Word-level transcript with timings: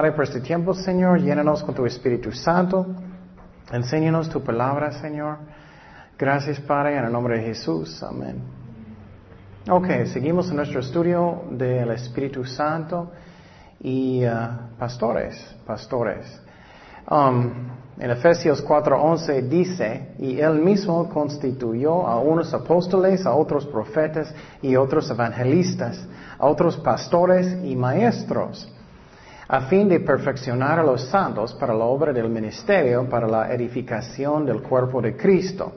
Padre, 0.00 0.12
por 0.12 0.24
este 0.24 0.40
tiempo, 0.40 0.72
Señor. 0.72 1.20
Llénanos 1.20 1.62
con 1.62 1.74
tu 1.74 1.84
Espíritu 1.84 2.32
Santo. 2.32 2.86
Enséñanos 3.70 4.30
tu 4.30 4.42
palabra, 4.42 4.92
Señor. 4.92 5.36
Gracias, 6.18 6.58
Padre, 6.58 6.96
en 6.96 7.04
el 7.04 7.12
nombre 7.12 7.36
de 7.36 7.44
Jesús. 7.44 8.02
Amén. 8.02 8.42
Ok, 9.68 9.88
seguimos 10.06 10.48
en 10.48 10.56
nuestro 10.56 10.80
estudio 10.80 11.42
del 11.50 11.90
Espíritu 11.90 12.46
Santo 12.46 13.10
y 13.78 14.24
uh, 14.24 14.74
pastores, 14.78 15.36
pastores. 15.66 16.40
Um, 17.10 17.68
en 17.98 18.10
Efesios 18.10 18.64
4:11 18.64 19.48
dice, 19.50 20.14
y 20.18 20.40
él 20.40 20.62
mismo 20.62 21.10
constituyó 21.10 22.06
a 22.06 22.18
unos 22.20 22.54
apóstoles, 22.54 23.26
a 23.26 23.34
otros 23.34 23.66
profetas 23.66 24.34
y 24.62 24.76
otros 24.76 25.10
evangelistas, 25.10 26.08
a 26.38 26.46
otros 26.46 26.78
pastores 26.78 27.58
y 27.62 27.76
maestros, 27.76 28.66
a 29.52 29.62
fin 29.62 29.88
de 29.88 29.98
perfeccionar 29.98 30.78
a 30.78 30.82
los 30.84 31.06
santos 31.06 31.54
para 31.54 31.74
la 31.74 31.84
obra 31.84 32.12
del 32.12 32.28
ministerio, 32.28 33.08
para 33.08 33.26
la 33.26 33.52
edificación 33.52 34.46
del 34.46 34.62
cuerpo 34.62 35.02
de 35.02 35.16
Cristo. 35.16 35.72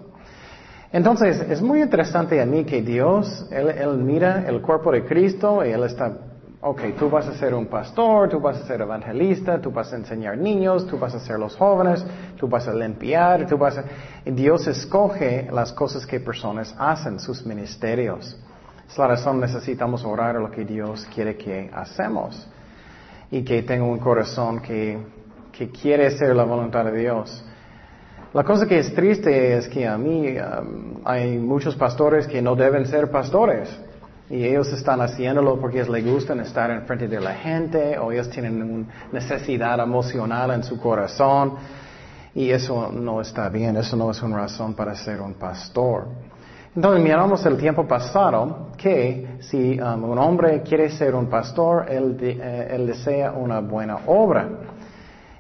Entonces, 0.92 1.42
es 1.50 1.60
muy 1.60 1.82
interesante 1.82 2.40
a 2.40 2.46
mí 2.46 2.66
que 2.66 2.84
Dios, 2.84 3.48
Él, 3.50 3.98
mira 3.98 4.48
el 4.48 4.62
cuerpo 4.62 4.92
de 4.92 5.04
Cristo 5.04 5.66
y 5.66 5.72
Él 5.72 5.86
está 5.86 6.16
ok, 6.62 6.82
tú 7.00 7.10
vas 7.10 7.28
a 7.28 7.34
ser 7.34 7.56
un 7.56 7.66
pastor, 7.66 8.30
tú 8.30 8.40
vas 8.40 8.62
a 8.62 8.68
ser 8.68 8.80
evangelista, 8.80 9.60
tú 9.60 9.72
vas 9.72 9.92
a 9.92 9.96
enseñar 9.96 10.38
niños, 10.38 10.86
tú 10.86 11.00
vas 11.00 11.16
a 11.16 11.20
ser 11.20 11.40
los 11.40 11.56
jóvenes, 11.58 12.06
tú 12.38 12.48
vas 12.48 12.68
a 12.68 12.74
limpiar, 12.76 13.48
tú 13.48 13.58
vas 13.58 13.80
a... 13.80 13.86
Dios 14.24 14.68
escoge 14.68 15.50
las 15.52 15.74
cosas 15.74 16.06
que 16.06 16.20
personas 16.20 16.76
hacen, 16.78 17.20
sus 17.20 17.44
ministerios. 17.44 18.40
Es 18.88 18.98
la 19.00 19.08
razón 19.08 19.40
necesitamos 19.40 20.06
orar 20.06 20.36
lo 20.36 20.52
que 20.52 20.64
Dios 20.64 21.08
quiere 21.12 21.36
que 21.36 21.72
hacemos 21.74 22.48
y 23.34 23.44
que 23.44 23.64
tenga 23.64 23.84
un 23.84 23.98
corazón 23.98 24.62
que, 24.62 24.96
que 25.52 25.70
quiere 25.70 26.06
hacer 26.06 26.36
la 26.36 26.44
voluntad 26.44 26.86
de 26.86 27.00
Dios. 27.00 27.44
La 28.32 28.44
cosa 28.44 28.68
que 28.68 28.78
es 28.78 28.94
triste 28.94 29.58
es 29.58 29.68
que 29.68 29.88
a 29.88 29.98
mí 29.98 30.38
um, 30.38 31.02
hay 31.04 31.40
muchos 31.40 31.76
pastores 31.76 32.28
que 32.28 32.44
no 32.44 32.56
deben 32.56 32.86
ser 32.86 33.10
pastores. 33.10 33.76
Y 34.30 34.44
ellos 34.44 34.72
están 34.72 35.02
haciéndolo 35.02 35.60
porque 35.60 35.84
les 35.84 36.06
gustan 36.06 36.42
estar 36.42 36.70
en 36.70 36.86
frente 36.86 37.08
de 37.08 37.20
la 37.20 37.34
gente 37.34 37.98
o 37.98 38.12
ellos 38.12 38.30
tienen 38.30 38.62
una 38.62 38.88
necesidad 39.12 39.80
emocional 39.80 40.52
en 40.52 40.64
su 40.64 40.80
corazón. 40.80 41.56
Y 42.36 42.52
eso 42.52 42.92
no 42.92 43.20
está 43.20 43.50
bien, 43.50 43.78
eso 43.78 43.96
no 43.98 44.12
es 44.12 44.22
una 44.22 44.38
razón 44.38 44.76
para 44.76 44.94
ser 44.96 45.22
un 45.22 45.34
pastor. 45.34 46.06
Entonces 46.76 47.04
miramos 47.04 47.46
el 47.46 47.58
tiempo 47.58 47.88
pasado 47.88 48.70
que 48.78 49.38
si 49.42 49.80
um, 49.80 50.04
un 50.06 50.18
hombre 50.18 50.64
quiere 50.64 50.90
ser 50.90 51.14
un 51.14 51.28
pastor, 51.28 51.86
él, 51.90 52.18
eh, 52.20 52.68
él, 52.72 52.88
desea 52.88 53.32
una 53.32 53.60
buena 53.60 54.00
obra. 54.08 54.50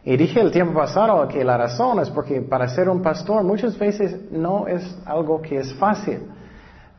Y 0.05 0.15
dije 0.15 0.41
el 0.41 0.51
tiempo 0.51 0.79
pasado 0.79 1.27
que 1.27 1.43
la 1.43 1.57
razón 1.57 1.99
es 1.99 2.09
porque 2.09 2.41
para 2.41 2.67
ser 2.67 2.89
un 2.89 3.01
pastor 3.01 3.43
muchas 3.43 3.77
veces 3.79 4.31
no 4.31 4.67
es 4.67 4.95
algo 5.05 5.41
que 5.41 5.57
es 5.57 5.73
fácil. 5.75 6.19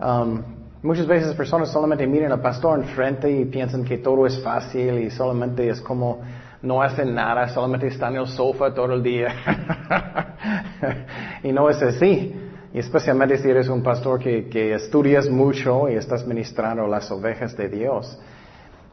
Um, 0.01 0.43
Muchas 0.85 1.07
veces 1.07 1.35
personas 1.35 1.73
solamente 1.73 2.07
miran 2.07 2.31
al 2.31 2.43
pastor 2.43 2.79
enfrente 2.79 3.31
y 3.31 3.47
piensan 3.47 3.85
que 3.85 3.97
todo 3.97 4.27
es 4.27 4.39
fácil 4.43 4.99
y 4.99 5.11
solamente 5.11 5.67
es 5.67 5.81
como 5.81 6.21
no 6.61 6.83
hacen 6.83 7.15
nada, 7.15 7.49
solamente 7.49 7.87
están 7.87 8.17
en 8.17 8.21
el 8.21 8.27
sofá 8.27 8.75
todo 8.75 8.93
el 8.93 9.03
día. 9.03 9.33
y 11.43 11.53
no 11.53 11.71
es 11.71 11.81
así. 11.81 12.39
Y 12.75 12.81
especialmente 12.81 13.39
si 13.39 13.49
eres 13.49 13.69
un 13.69 13.85
pastor 13.85 14.19
que, 14.19 14.49
que 14.49 14.75
estudias 14.75 15.31
mucho 15.31 15.89
y 15.89 15.95
estás 15.95 16.27
ministrando 16.27 16.89
las 16.89 17.09
ovejas 17.13 17.57
de 17.57 17.69
Dios. 17.69 18.19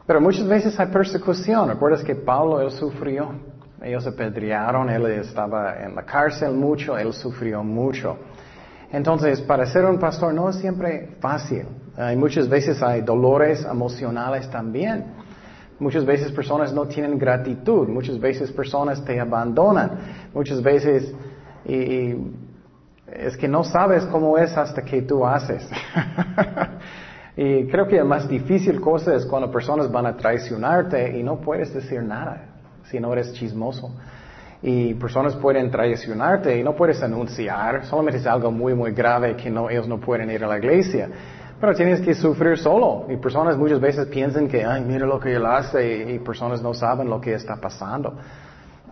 Pero 0.06 0.20
muchas 0.20 0.46
veces 0.46 0.78
hay 0.78 0.86
persecución. 0.86 1.68
¿Recuerdas 1.68 2.04
que 2.04 2.14
Pablo, 2.14 2.60
él 2.60 2.70
sufrió? 2.70 3.32
Ellos 3.82 4.06
apedrearon, 4.06 4.88
él 4.88 5.04
estaba 5.06 5.82
en 5.82 5.96
la 5.96 6.04
cárcel 6.04 6.52
mucho, 6.52 6.96
él 6.96 7.12
sufrió 7.12 7.64
mucho. 7.64 8.18
Entonces, 8.92 9.40
para 9.40 9.66
ser 9.66 9.84
un 9.84 9.98
pastor 9.98 10.32
no 10.32 10.48
es 10.48 10.56
siempre 10.56 11.16
fácil. 11.20 11.66
Hay 11.96 12.14
muchas 12.16 12.48
veces 12.48 12.80
hay 12.84 13.00
dolores 13.00 13.64
emocionales 13.64 14.48
también. 14.48 15.06
Muchas 15.80 16.04
veces 16.04 16.30
personas 16.30 16.72
no 16.72 16.86
tienen 16.86 17.18
gratitud. 17.18 17.88
Muchas 17.88 18.20
veces 18.20 18.52
personas 18.52 19.04
te 19.04 19.18
abandonan. 19.18 19.90
Muchas 20.32 20.62
veces 20.62 21.12
es 23.14 23.36
que 23.36 23.48
no 23.48 23.64
sabes 23.64 24.04
cómo 24.06 24.38
es 24.38 24.56
hasta 24.56 24.82
que 24.82 25.02
tú 25.02 25.26
haces. 25.26 25.68
y 27.36 27.66
creo 27.66 27.86
que 27.86 27.96
la 27.96 28.04
más 28.04 28.28
difícil 28.28 28.80
cosa 28.80 29.14
es 29.14 29.26
cuando 29.26 29.50
personas 29.50 29.90
van 29.90 30.06
a 30.06 30.16
traicionarte 30.16 31.18
y 31.18 31.22
no 31.22 31.40
puedes 31.40 31.72
decir 31.72 32.02
nada 32.02 32.46
si 32.84 33.00
no 33.00 33.12
eres 33.12 33.32
chismoso 33.34 33.92
y 34.62 34.94
personas 34.94 35.34
pueden 35.34 35.70
traicionarte 35.70 36.56
y 36.56 36.62
no 36.62 36.74
puedes 36.74 37.02
anunciar, 37.02 37.84
solamente 37.84 38.20
es 38.20 38.26
algo 38.26 38.50
muy, 38.52 38.74
muy 38.74 38.92
grave 38.92 39.36
que 39.36 39.50
no, 39.50 39.68
ellos 39.68 39.88
no 39.88 39.98
pueden 39.98 40.30
ir 40.30 40.44
a 40.44 40.46
la 40.46 40.58
iglesia. 40.58 41.08
Pero 41.60 41.74
tienes 41.74 42.00
que 42.00 42.14
sufrir 42.14 42.58
solo 42.58 43.06
y 43.08 43.16
personas 43.16 43.56
muchas 43.56 43.80
veces 43.80 44.06
piensan 44.06 44.48
que, 44.48 44.64
ay, 44.64 44.82
mira 44.84 45.06
lo 45.06 45.18
que 45.18 45.34
él 45.34 45.44
hace 45.46 46.12
y, 46.12 46.18
personas 46.20 46.62
no 46.62 46.74
saben 46.74 47.10
lo 47.10 47.20
que 47.20 47.34
está 47.34 47.56
pasando. 47.56 48.16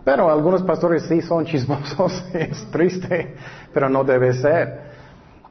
Pero 0.03 0.31
algunos 0.31 0.63
pastores 0.63 1.03
sí 1.03 1.21
son 1.21 1.45
chismosos, 1.47 2.25
es 2.33 2.69
triste, 2.71 3.35
pero 3.73 3.89
no 3.89 4.03
debe 4.03 4.33
ser. 4.33 4.91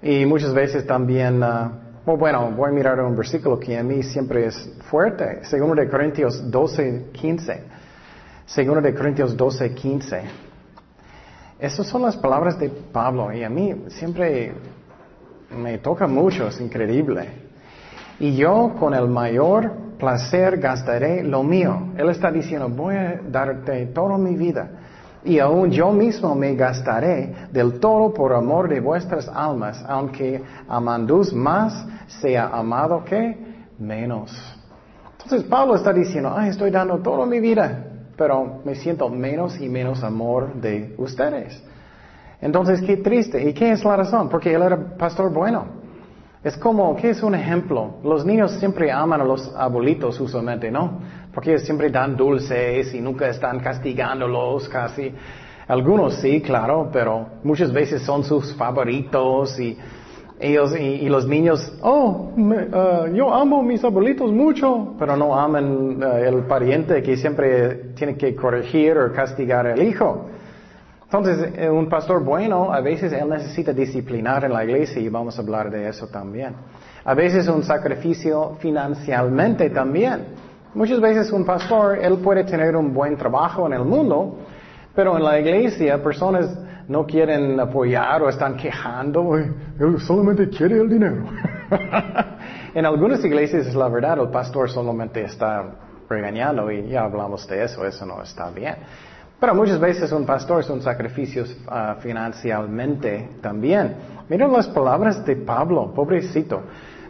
Y 0.03 0.25
muchas 0.27 0.55
veces 0.55 0.87
también, 0.87 1.43
uh, 1.43 2.17
bueno, 2.17 2.51
voy 2.53 2.71
a 2.71 2.73
mirar 2.73 3.01
un 3.01 3.17
versículo 3.17 3.59
que 3.61 3.79
a 3.79 3.83
mí 3.83 4.03
siempre 4.03 4.47
es 4.47 4.79
fuerte, 4.91 5.45
segundo 5.45 5.75
de 5.75 5.89
Corintios 5.89 6.51
12, 6.51 7.11
15. 7.13 7.65
Segundo 8.47 8.81
de 8.81 8.95
Corintios 8.95 9.37
12, 9.37 9.75
15. 9.75 10.23
Esas 11.61 11.87
son 11.87 12.03
las 12.03 12.17
palabras 12.17 12.59
de 12.59 12.71
Pablo 12.71 13.33
y 13.33 13.45
a 13.45 13.51
mí 13.51 13.85
siempre 13.89 14.55
me 15.51 15.79
toca 15.79 16.07
mucho, 16.07 16.49
es 16.49 16.61
increíble. 16.61 17.40
Y 18.21 18.37
yo 18.37 18.77
con 18.79 18.95
el 18.95 19.09
mayor 19.09 19.73
placer 19.99 20.59
gastaré 20.59 21.25
lo 21.25 21.43
mío. 21.43 21.89
Él 21.97 22.09
está 22.11 22.31
diciendo, 22.31 22.69
voy 22.69 22.95
a 22.95 23.21
darte 23.29 23.87
toda 23.87 24.17
mi 24.17 24.37
vida. 24.37 24.71
Y 25.25 25.39
aún 25.39 25.71
yo 25.71 25.91
mismo 25.91 26.35
me 26.35 26.55
gastaré 26.55 27.35
del 27.51 27.81
todo 27.81 28.15
por 28.15 28.33
amor 28.33 28.69
de 28.69 28.81
vuestras 28.81 29.29
almas, 29.29 29.85
aunque 29.87 30.43
amandus 30.69 31.33
más 31.33 31.87
sea 32.21 32.47
amado 32.49 33.05
que 33.05 33.67
menos. 33.79 34.33
Entonces 35.13 35.43
Pablo 35.49 35.75
está 35.75 35.93
diciendo, 35.93 36.33
ay, 36.35 36.51
estoy 36.51 36.71
dando 36.71 36.99
toda 36.99 37.27
mi 37.27 37.41
vida 37.41 37.87
pero 38.21 38.61
me 38.67 38.75
siento 38.75 39.09
menos 39.09 39.59
y 39.59 39.67
menos 39.71 40.05
amor 40.05 40.53
de 40.61 40.95
ustedes. 40.99 41.59
Entonces, 42.43 42.83
qué 42.83 42.99
triste. 42.99 43.43
¿Y 43.49 43.55
qué 43.55 43.71
es 43.71 43.83
la 43.83 43.97
razón? 43.97 44.29
Porque 44.29 44.53
él 44.53 44.61
era 44.61 44.77
pastor 44.99 45.33
bueno. 45.33 45.80
Es 46.43 46.57
como, 46.57 46.97
¿qué 46.97 47.11
es 47.11 47.23
un 47.23 47.35
ejemplo? 47.35 47.97
Los 48.03 48.25
niños 48.25 48.53
siempre 48.53 48.91
aman 48.91 49.21
a 49.21 49.25
los 49.25 49.55
abuelitos 49.55 50.19
usualmente, 50.21 50.71
¿no? 50.71 51.01
Porque 51.35 51.59
siempre 51.59 51.91
dan 51.91 52.17
dulces 52.17 52.95
y 52.95 53.01
nunca 53.03 53.29
están 53.29 53.61
castigándolos 53.61 54.67
casi. 54.71 55.13
Algunos 55.69 56.15
sí, 56.15 56.41
claro, 56.41 56.89
pero 56.91 57.27
muchas 57.45 57.71
veces 57.71 58.03
son 58.03 58.25
sus 58.25 58.55
favoritos 58.55 59.61
y 59.61 59.77
ellos 60.41 60.75
y, 60.81 61.07
los 61.11 61.29
niños, 61.29 61.75
oh, 61.83 62.33
uh, 62.35 63.15
yo 63.15 63.35
amo 63.35 63.61
a 63.61 63.63
mis 63.63 63.85
abuelitos 63.85 64.33
mucho, 64.33 64.95
pero 64.99 65.15
no 65.17 65.39
aman 65.39 66.03
uh, 66.03 66.17
el 66.17 66.45
pariente 66.45 67.03
que 67.03 67.19
siempre 67.19 67.93
tiene 67.95 68.17
que 68.17 68.35
corregir 68.35 68.97
o 68.97 69.13
castigar 69.13 69.67
al 69.67 69.83
hijo. 69.83 70.31
Entonces, 71.13 71.55
eh, 71.57 71.69
un 71.69 71.89
pastor 71.89 72.23
bueno, 72.23 72.73
a 72.73 72.81
veces 72.81 73.13
él 73.13 73.29
necesita 73.29 73.73
disciplinar 73.73 74.45
en 74.45 74.53
la 74.53 74.63
iglesia 74.63 75.03
y 75.03 75.09
vamos 75.09 75.37
a 75.37 75.43
hablar 75.43 75.69
de 75.69 75.89
eso 75.89 76.07
también. 76.07 76.55
A 77.05 77.15
veces 77.15 77.49
un 77.49 77.65
sacrificio 77.65 78.57
financieramente 78.61 79.71
también. 79.71 80.27
Muchas 80.73 81.01
veces 81.01 81.33
un 81.33 81.45
pastor, 81.45 81.99
él 81.99 82.19
puede 82.19 82.45
tener 82.45 82.77
un 82.77 82.95
buen 82.95 83.17
trabajo 83.17 83.67
en 83.67 83.73
el 83.73 83.85
mundo, 83.85 84.39
pero 84.95 85.17
en 85.17 85.25
la 85.25 85.41
iglesia 85.41 86.01
personas 86.01 86.57
no 86.87 87.05
quieren 87.05 87.59
apoyar 87.59 88.23
o 88.23 88.29
están 88.29 88.57
quejando, 88.57 89.37
él 89.37 90.01
solamente 90.07 90.49
quiere 90.49 90.81
el 90.81 90.89
dinero. 90.89 91.25
en 92.75 92.87
algunas 92.87 93.25
iglesias 93.25 93.67
es 93.67 93.75
la 93.75 93.89
verdad, 93.89 94.21
el 94.21 94.29
pastor 94.29 94.71
solamente 94.71 95.25
está 95.25 95.73
regañando 96.09 96.71
y 96.71 96.89
ya 96.89 97.03
hablamos 97.03 97.49
de 97.49 97.65
eso, 97.65 97.85
eso 97.85 98.07
no 98.07 98.23
está 98.23 98.49
bien. 98.51 98.77
Pero 99.41 99.55
muchas 99.55 99.81
veces 99.81 100.13
un 100.13 100.27
pastor 100.27 100.63
son 100.65 100.83
sacrificios 100.83 101.57
uh, 101.67 101.99
financieramente 102.01 103.31
también. 103.41 103.95
Miren 104.29 104.53
las 104.53 104.69
palabras 104.69 105.25
de 105.25 105.35
Pablo, 105.35 105.93
pobrecito. 105.95 106.63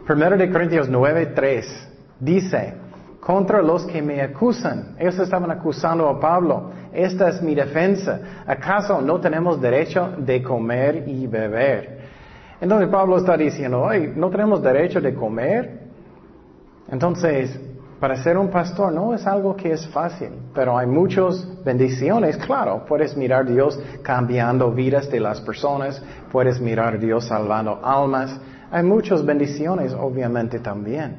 Primero 0.07 0.37
de 0.37 0.49
Corintios 0.49 0.87
9, 0.87 1.33
3 1.35 1.89
dice, 2.21 2.73
contra 3.19 3.61
los 3.61 3.85
que 3.85 4.01
me 4.01 4.21
acusan. 4.21 4.95
Ellos 4.97 5.19
estaban 5.19 5.51
acusando 5.51 6.07
a 6.07 6.19
Pablo. 6.19 6.71
Esta 6.93 7.29
es 7.29 7.41
mi 7.41 7.53
defensa. 7.53 8.19
¿Acaso 8.47 9.01
no 9.01 9.19
tenemos 9.19 9.61
derecho 9.61 10.15
de 10.17 10.41
comer 10.41 11.03
y 11.07 11.27
beber? 11.27 11.99
Entonces 12.61 12.87
Pablo 12.89 13.17
está 13.17 13.35
diciendo, 13.35 13.89
no 14.15 14.29
tenemos 14.29 14.63
derecho 14.63 15.01
de 15.01 15.13
comer. 15.13 15.81
Entonces, 16.89 17.59
para 18.01 18.15
ser 18.15 18.35
un 18.35 18.49
pastor 18.49 18.91
no 18.91 19.13
es 19.13 19.27
algo 19.27 19.55
que 19.55 19.71
es 19.71 19.87
fácil, 19.89 20.31
pero 20.55 20.75
hay 20.75 20.87
muchas 20.87 21.47
bendiciones, 21.63 22.35
claro, 22.35 22.83
puedes 22.87 23.15
mirar 23.15 23.45
a 23.45 23.51
Dios 23.51 23.79
cambiando 24.01 24.71
vidas 24.71 25.07
de 25.11 25.19
las 25.19 25.39
personas, 25.39 26.01
puedes 26.31 26.59
mirar 26.59 26.95
a 26.95 26.97
Dios 26.97 27.25
salvando 27.25 27.79
almas, 27.83 28.41
hay 28.71 28.81
muchas 28.81 29.23
bendiciones 29.23 29.93
obviamente 29.93 30.57
también. 30.57 31.17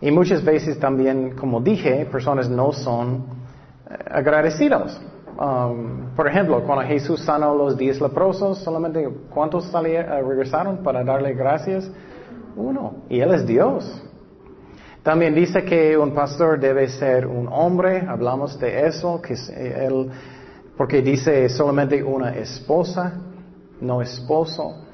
Y 0.00 0.10
muchas 0.10 0.42
veces 0.42 0.80
también, 0.80 1.36
como 1.36 1.60
dije, 1.60 2.06
personas 2.10 2.48
no 2.48 2.72
son 2.72 3.26
eh, 3.90 3.94
agradecidos. 4.10 4.98
Um, 5.38 6.14
por 6.16 6.26
ejemplo, 6.26 6.62
cuando 6.64 6.86
Jesús 6.86 7.20
sanó 7.20 7.54
los 7.54 7.76
diez 7.76 8.00
leprosos, 8.00 8.58
solamente 8.64 9.06
¿cuántos 9.28 9.66
salieron, 9.66 10.10
eh, 10.10 10.22
regresaron 10.22 10.78
para 10.78 11.04
darle 11.04 11.34
gracias? 11.34 11.90
Uno. 12.56 12.94
Y 13.10 13.20
Él 13.20 13.34
es 13.34 13.46
Dios. 13.46 14.02
También 15.02 15.34
dice 15.34 15.64
que 15.64 15.98
un 15.98 16.14
pastor 16.14 16.60
debe 16.60 16.88
ser 16.88 17.26
un 17.26 17.48
hombre, 17.48 18.04
hablamos 18.06 18.58
de 18.60 18.86
eso, 18.86 19.20
que 19.20 19.34
él, 19.34 20.08
porque 20.76 21.02
dice 21.02 21.48
solamente 21.48 22.00
una 22.04 22.36
esposa, 22.36 23.12
no 23.80 24.00
esposo. 24.00 24.86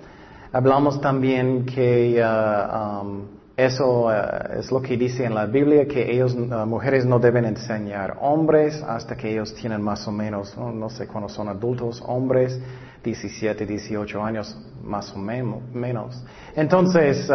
Hablamos 0.51 0.99
también 1.03 1.67
que 1.67 2.23
uh, 2.23 3.03
um, 3.03 3.27
eso 3.55 4.07
uh, 4.07 4.59
es 4.59 4.73
lo 4.73 4.81
que 4.81 4.97
dice 4.97 5.27
en 5.27 5.35
la 5.35 5.45
Biblia, 5.45 5.87
que 5.87 6.11
ellos, 6.11 6.35
uh, 6.35 6.65
mujeres 6.65 7.05
no 7.05 7.19
deben 7.19 7.45
enseñar 7.45 8.17
hombres 8.23 8.83
hasta 8.83 9.15
que 9.15 9.31
ellos 9.31 9.55
tienen 9.57 9.83
más 9.83 10.09
o 10.09 10.11
menos, 10.11 10.57
no, 10.57 10.89
sé 10.89 11.07
cuándo 11.07 11.29
son 11.29 11.49
adultos, 11.49 12.03
hombres, 12.07 12.59
17, 13.05 13.67
18 13.67 14.25
años, 14.25 14.57
más 14.83 15.13
o 15.15 15.19
menos. 15.19 16.25
Entonces, 16.57 17.31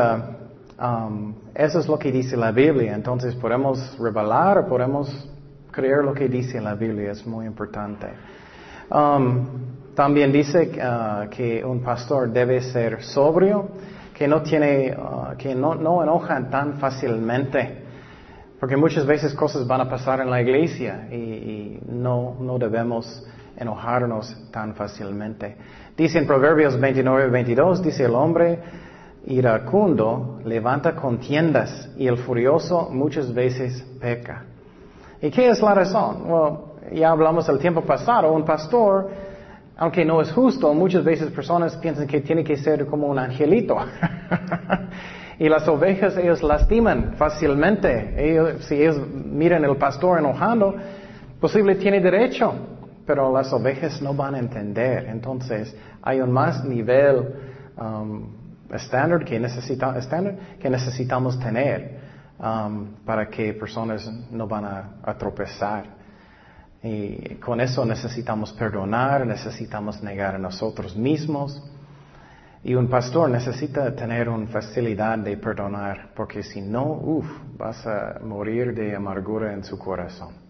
Um, 0.80 1.36
eso 1.54 1.80
es 1.80 1.88
lo 1.88 2.00
que 2.00 2.12
dice 2.12 2.36
la 2.36 2.52
Biblia. 2.52 2.96
Entonces 2.96 3.36
podemos 3.36 3.98
revelar 4.00 4.58
o 4.58 4.68
podemos 4.68 5.30
creer 5.72 6.04
lo 6.04 6.14
que 6.14 6.28
dice 6.28 6.60
la 6.60 6.75
Biblia. 6.75 7.12
Es 7.12 7.25
muy 7.25 7.46
importante. 7.46 8.08
Um, 8.90 9.48
también 9.96 10.31
dice 10.31 10.72
uh, 10.78 11.30
que 11.30 11.64
un 11.64 11.81
pastor 11.81 12.31
debe 12.31 12.62
ser 12.62 13.04
sobrio, 13.04 13.70
que 14.14 14.28
no 14.28 14.42
tiene, 14.42 14.96
uh, 14.98 15.38
que 15.38 15.54
no, 15.54 15.75
no 15.75 16.02
enojan 16.02 16.50
tan 16.50 16.80
fácilmente. 16.80 17.84
Porque 18.60 18.78
muchas 18.78 19.06
veces 19.06 19.34
cosas 19.34 19.68
van 19.68 19.81
a 19.81 19.90
pasar 19.90 20.22
en 20.22 20.30
la 20.30 20.42
iglesia 20.42 21.08
y, 21.12 21.80
no, 21.86 22.38
no 22.40 22.58
debemos 22.58 23.25
enojarnos 23.58 24.36
tan 24.52 24.74
fácilmente. 24.74 25.58
Dice 25.98 26.18
en 26.18 26.25
Proverbios 26.25 26.80
29, 26.80 27.28
22, 27.30 27.84
dice 27.84 28.06
el 28.06 28.16
hombre 28.16 28.60
iracundo 29.25 30.40
levanta 30.44 30.96
contiendas 30.96 31.90
y 31.98 32.08
el 32.08 32.18
furioso 32.18 32.90
muchas 32.92 33.34
veces 33.34 33.81
peca. 34.00 34.46
¿Y 35.22 35.31
qué 35.31 35.50
es 35.50 35.62
la 35.62 35.74
razón? 35.74 36.28
Bueno, 36.28 36.74
ya 36.92 37.12
hablamos 37.12 37.48
el 37.48 37.58
tiempo 37.60 37.81
pasado, 37.81 38.34
un 38.34 38.44
pastor, 38.44 39.10
aunque 39.78 40.04
no 40.04 40.22
es 40.22 40.31
justo, 40.31 40.74
muchas 40.74 41.04
veces 41.04 41.31
personas 41.31 41.78
piensan 41.78 42.08
que 42.08 42.22
tiene 42.22 42.44
que 42.44 42.58
ser 42.58 42.86
como 42.86 43.08
un 43.08 43.18
angelito. 43.18 43.78
y 45.40 45.48
las 45.48 45.68
ovejas 45.68 46.18
ellos 46.18 46.44
lastiman 46.44 47.14
fácilmente. 47.16 48.60
Si 48.62 48.75
ellos 48.75 48.98
miran 49.08 49.64
el 49.64 49.78
pastor 49.78 50.20
enojando, 50.20 50.75
posible 51.40 51.75
tiene 51.75 52.02
derecho, 52.02 52.54
pero 53.06 53.31
las 53.34 53.52
ovejas 53.54 54.02
no 54.02 54.14
van 54.14 54.36
a 54.36 54.40
entender. 54.40 55.06
Entonces 55.08 55.75
hay 56.02 56.20
un 56.20 56.31
más 56.31 56.64
nivel 56.66 57.34
um, 57.78 58.43
estándar 58.75 59.24
que, 59.24 59.40
necesita, 59.40 59.94
que 60.60 60.70
necesitamos 60.70 61.40
tener 61.40 62.00
um, 62.40 62.96
para 63.06 63.30
que 63.30 63.54
personas 63.54 64.10
no 64.31 64.48
van 64.48 64.66
a, 64.66 65.18
tropezar. 65.18 65.86
Y 66.81 67.36
con 67.36 67.62
eso 67.62 67.86
necesitamos 67.86 68.52
perdonar, 68.54 69.25
necesitamos 69.25 70.04
negar 70.04 70.36
a 70.36 70.38
nosotros 70.38 70.96
mismos. 70.96 71.64
Y 72.66 72.75
un 72.75 72.88
pastor 72.88 73.30
necesita 73.30 73.94
tener 73.94 74.30
una 74.30 74.48
facilidad 74.48 75.18
de 75.18 75.36
perdonar, 75.38 76.12
porque 76.16 76.44
si 76.44 76.62
no, 76.62 76.94
uff, 76.94 77.25
vas 77.58 77.86
a 77.86 78.20
morir 78.22 78.74
de 78.74 78.96
amargura 78.96 79.54
en 79.54 79.64
su 79.64 79.78
corazón. 79.78 80.44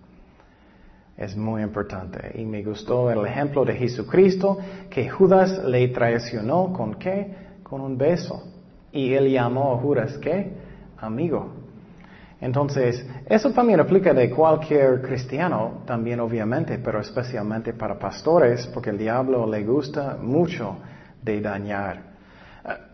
Es 1.17 1.35
muy 1.35 1.61
importante. 1.61 2.31
Y 2.35 2.45
me 2.45 2.63
gustó 2.63 3.11
el 3.11 3.25
ejemplo 3.25 3.63
de 3.65 3.75
Jesucristo, 3.75 4.57
que 4.89 5.09
Judas 5.09 5.63
le 5.63 5.87
traicionó 5.89 6.73
con 6.73 6.95
qué? 6.95 7.42
Con 7.73 7.81
un 7.81 7.97
beso. 7.97 8.39
Y 8.91 9.15
él 9.15 9.31
llamó 9.31 9.73
a 9.73 9.77
Judas, 9.79 10.19
¿qué? 10.19 10.53
Amigo. 10.99 11.53
Entonces, 12.39 13.03
eso 13.25 13.49
también 13.49 13.79
aplica 13.79 14.13
de 14.13 14.29
cualquier 14.29 15.01
cristiano, 15.01 15.81
también 15.83 16.19
obviamente, 16.19 16.77
pero 16.77 17.01
especialmente 17.01 17.73
para 17.73 17.97
pastores, 17.97 18.67
porque 18.67 18.91
el 18.91 18.99
diablo 18.99 19.47
le 19.49 19.63
gusta 19.63 20.19
mucho 20.21 20.77
de 21.19 21.41
dañar. 21.41 22.13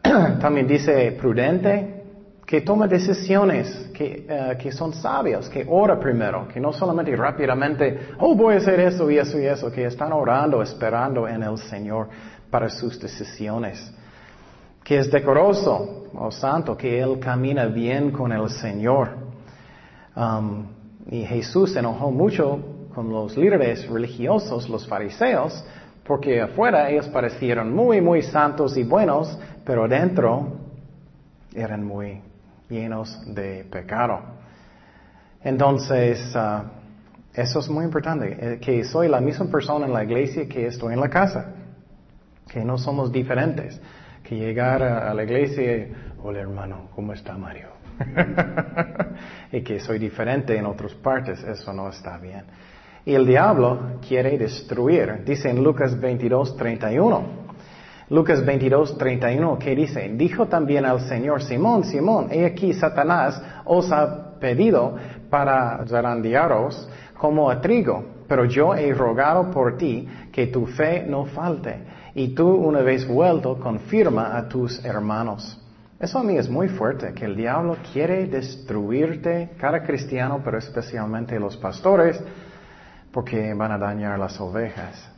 también 0.40 0.66
dice 0.66 1.12
prudente, 1.20 2.04
que 2.46 2.62
toma 2.62 2.88
decisiones 2.88 3.92
que, 3.94 4.26
eh, 4.30 4.58
que, 4.58 4.72
son 4.72 4.94
sabios, 4.94 5.50
que 5.50 5.66
ora 5.68 6.00
primero, 6.00 6.48
que 6.48 6.62
no 6.62 6.72
solamente 6.72 7.14
rápidamente, 7.18 8.12
oh, 8.18 8.34
voy 8.34 8.54
a 8.54 8.58
hacer 8.60 8.80
eso 8.80 9.12
y 9.12 9.18
eso 9.18 9.38
y 9.38 9.46
eso, 9.46 9.70
que 9.70 9.84
están 9.84 10.14
orando, 10.14 10.62
esperando 10.62 11.28
en 11.28 11.44
el 11.44 11.58
Señor 11.58 12.08
para 12.50 12.70
sus 12.70 12.98
decisiones 12.98 13.94
que 14.84 14.98
es 14.98 15.12
decoroso 15.12 16.00
o 16.14 16.26
oh 16.26 16.32
santo, 16.32 16.76
que 16.76 17.00
él 17.00 17.20
camina 17.20 17.66
bien 17.66 18.12
con 18.12 18.32
el 18.32 18.50
Señor. 18.50 19.10
Um, 20.16 20.68
y 21.10 21.24
Jesús 21.24 21.74
se 21.74 21.80
enojó 21.80 22.12
mucho 22.12 22.60
con 22.94 23.10
los 23.10 23.38
líderes 23.38 23.88
religiosos, 23.88 24.68
los 24.70 24.88
fariseos, 24.88 25.64
porque 26.04 26.42
afuera 26.42 26.90
ellos 26.90 27.08
parecieron 27.10 27.74
muy, 27.74 28.02
muy 28.02 28.24
santos 28.24 28.76
y 28.78 28.84
buenos, 28.84 29.38
pero 29.64 29.88
dentro 29.88 30.58
eran 31.54 31.84
muy 31.84 32.22
llenos 32.68 33.22
de 33.34 33.66
pecado. 33.66 34.20
Entonces, 35.44 36.36
uh, 36.36 36.64
eso 37.34 37.60
es 37.60 37.70
muy 37.70 37.86
importante, 37.86 38.38
eh, 38.40 38.60
que 38.60 38.84
soy 38.84 39.08
la 39.08 39.22
misma 39.22 39.46
persona 39.46 39.86
en 39.86 39.94
la 39.94 40.04
iglesia 40.04 40.48
que 40.48 40.66
estoy 40.66 40.94
en 40.94 41.00
la 41.00 41.10
casa, 41.10 41.54
que 42.52 42.66
no 42.66 42.78
somos 42.78 43.12
diferentes 43.12 43.80
que 44.30 44.36
llegar 44.36 44.84
a, 44.84 45.12
la 45.12 45.24
iglesia 45.24 45.76
y, 45.76 45.92
hola 46.22 46.42
hermano, 46.42 46.90
¿cómo 46.94 47.14
está 47.14 47.36
Mario? 47.36 47.70
y 49.52 49.62
que 49.64 49.80
soy 49.80 49.98
diferente 49.98 50.56
en 50.56 50.68
otras 50.68 50.94
partes, 50.94 51.44
eso 51.44 51.74
no 51.74 51.90
está 51.90 52.20
bien. 52.20 52.44
Y 53.08 53.16
el 53.16 53.26
diablo 53.26 53.98
quiere 54.08 54.38
destruir, 54.38 55.24
dice 55.26 55.50
en 55.50 55.64
Lucas 55.64 56.00
22, 56.00 56.56
31. 56.58 57.24
Lucas 58.12 58.46
22, 58.46 59.00
31, 59.00 59.58
¿qué 59.58 59.76
dice? 59.76 60.08
Dijo 60.14 60.46
también 60.46 60.86
al 60.86 61.02
Señor, 61.02 61.42
Simón, 61.42 61.84
Simón, 61.86 62.28
he 62.30 62.46
aquí 62.46 62.72
Satanás 62.74 63.42
os 63.66 63.92
ha 63.92 64.38
pedido 64.40 64.96
para 65.32 65.84
zarandearos 65.88 66.88
como 67.18 67.50
a 67.50 67.60
trigo, 67.62 68.06
pero 68.28 68.46
yo 68.46 68.76
he 68.76 68.94
rogado 68.94 69.50
por 69.50 69.76
ti 69.76 70.08
que 70.32 70.48
tu 70.48 70.68
fe 70.68 71.04
no 71.08 71.26
falte 71.26 71.89
y 72.20 72.36
tú 72.36 72.50
una 72.50 72.82
vez 72.82 73.08
vuelto 73.08 73.58
confirma 73.58 74.38
a 74.38 74.50
tus 74.50 74.84
hermanos. 74.84 75.58
Eso 75.98 76.20
a 76.20 76.24
mí 76.24 76.36
es 76.38 76.50
muy 76.50 76.68
fuerte, 76.68 77.14
que 77.14 77.24
el 77.24 77.34
diablo 77.34 77.78
quiere 77.94 78.28
destruirte, 78.28 79.52
cada 79.58 79.84
cristiano, 79.84 80.42
pero 80.44 80.58
especialmente 80.58 81.40
los 81.40 81.56
pastores, 81.56 82.22
porque 83.14 83.54
van 83.54 83.72
a 83.72 83.78
dañar 83.78 84.20
las 84.20 84.38
ovejas. 84.42 85.10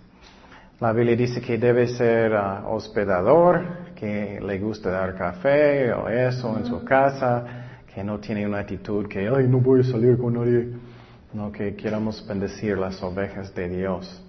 La 0.80 0.94
Biblia 0.94 1.16
dice 1.16 1.42
que 1.42 1.58
debe 1.58 1.88
ser 1.88 2.34
uh, 2.34 2.68
hospedador, 2.72 3.94
que 3.96 4.40
le 4.40 4.60
gusta 4.60 4.92
dar 4.92 5.16
café 5.16 5.92
o 5.94 6.08
eso 6.08 6.56
en 6.56 6.68
su 6.68 6.84
casa, 6.84 7.44
que 7.92 8.04
no 8.04 8.20
tiene 8.20 8.46
una 8.46 8.60
actitud 8.60 9.08
que, 9.08 9.28
ay, 9.28 9.48
no 9.48 9.58
voy 9.58 9.82
a 9.82 9.86
salir 9.86 10.20
con 10.20 10.36
nadie. 10.36 10.70
No, 11.34 11.52
que 11.52 11.76
queramos 11.76 12.24
bendecir 12.28 12.78
las 12.78 13.02
ovejas 13.02 13.56
de 13.56 13.70
Dios. 13.70 14.24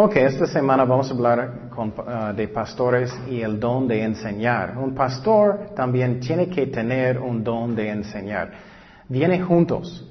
Ok, 0.00 0.14
esta 0.14 0.46
semana 0.46 0.84
vamos 0.84 1.10
a 1.10 1.12
hablar 1.12 1.70
uh, 1.76 2.32
de 2.32 2.46
pastores 2.46 3.12
y 3.28 3.40
el 3.40 3.58
don 3.58 3.88
de 3.88 4.04
enseñar. 4.04 4.78
Un 4.78 4.94
pastor 4.94 5.70
también 5.74 6.20
tiene 6.20 6.48
que 6.48 6.68
tener 6.68 7.18
un 7.18 7.42
don 7.42 7.74
de 7.74 7.90
enseñar. 7.90 8.52
Viene 9.08 9.40
juntos. 9.42 10.08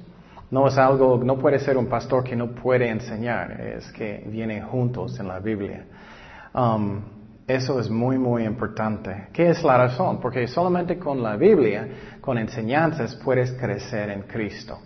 No 0.50 0.68
es 0.68 0.76
algo, 0.76 1.18
no 1.24 1.38
puede 1.38 1.58
ser 1.58 1.78
un 1.78 1.86
pastor 1.86 2.22
que 2.22 2.36
no 2.36 2.48
puede 2.54 2.86
enseñar, 2.86 3.62
es 3.62 3.90
que 3.92 4.24
viene 4.26 4.60
juntos 4.60 5.18
en 5.20 5.26
la 5.26 5.38
Biblia. 5.38 5.86
Um, 6.52 7.00
eso 7.46 7.80
es 7.80 7.88
muy, 7.88 8.18
muy 8.18 8.44
importante. 8.44 9.28
¿Qué 9.32 9.48
es 9.48 9.64
la 9.64 9.78
razón? 9.78 10.20
Porque 10.20 10.46
solamente 10.48 10.98
con 10.98 11.22
la 11.22 11.34
Biblia, 11.36 11.88
con 12.20 12.36
enseñanzas, 12.36 13.14
puedes 13.24 13.52
crecer 13.52 14.10
en 14.10 14.24
Cristo. 14.24 14.80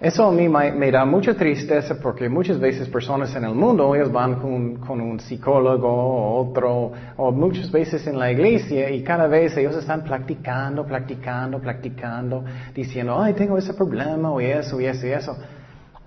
Eso 0.00 0.26
a 0.26 0.32
mí 0.32 0.48
me, 0.48 0.90
da 0.90 1.04
mucha 1.04 1.34
tristeza 1.34 1.94
porque 2.02 2.28
muchas 2.28 2.58
veces 2.58 2.88
personas 2.88 3.34
en 3.36 3.44
el 3.44 3.54
mundo, 3.54 3.94
ellos 3.94 4.10
van 4.10 4.34
con, 4.34 5.00
un 5.00 5.20
psicólogo 5.20 5.88
o 5.88 6.48
otro, 6.48 6.92
o 7.16 7.30
muchas 7.30 7.70
veces 7.70 8.06
en 8.08 8.18
la 8.18 8.30
iglesia 8.32 8.90
y 8.90 9.04
cada 9.04 9.28
vez 9.28 9.56
ellos 9.56 9.76
están 9.76 10.02
practicando, 10.02 10.84
practicando, 10.84 11.60
practicando, 11.60 12.44
diciendo, 12.74 13.22
ay, 13.22 13.34
tengo 13.34 13.56
ese 13.56 13.72
problema 13.72 14.32
o 14.32 14.40
eso 14.40 14.80
y 14.80 14.86
eso 14.86 15.06
y 15.06 15.10
eso. 15.10 15.36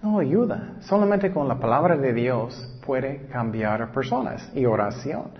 No 0.03 0.19
ayuda. 0.19 0.73
Solamente 0.81 1.31
con 1.31 1.47
la 1.47 1.55
palabra 1.55 1.95
de 1.95 2.13
Dios 2.13 2.79
puede 2.85 3.27
cambiar 3.31 3.81
a 3.81 3.91
personas 3.91 4.51
y 4.53 4.65
oración. 4.65 5.31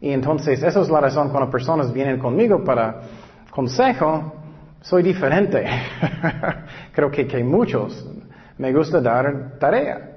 Y 0.00 0.10
entonces, 0.10 0.62
esa 0.62 0.80
es 0.80 0.88
la 0.88 1.00
razón 1.00 1.28
cuando 1.28 1.50
personas 1.50 1.92
vienen 1.92 2.18
conmigo 2.18 2.64
para 2.64 3.02
consejo, 3.50 4.32
soy 4.80 5.02
diferente. 5.02 5.64
Creo 6.96 7.10
que, 7.10 7.26
que 7.26 7.44
muchos 7.44 8.08
me 8.56 8.72
gusta 8.72 9.02
dar 9.02 9.58
tarea. 9.58 10.12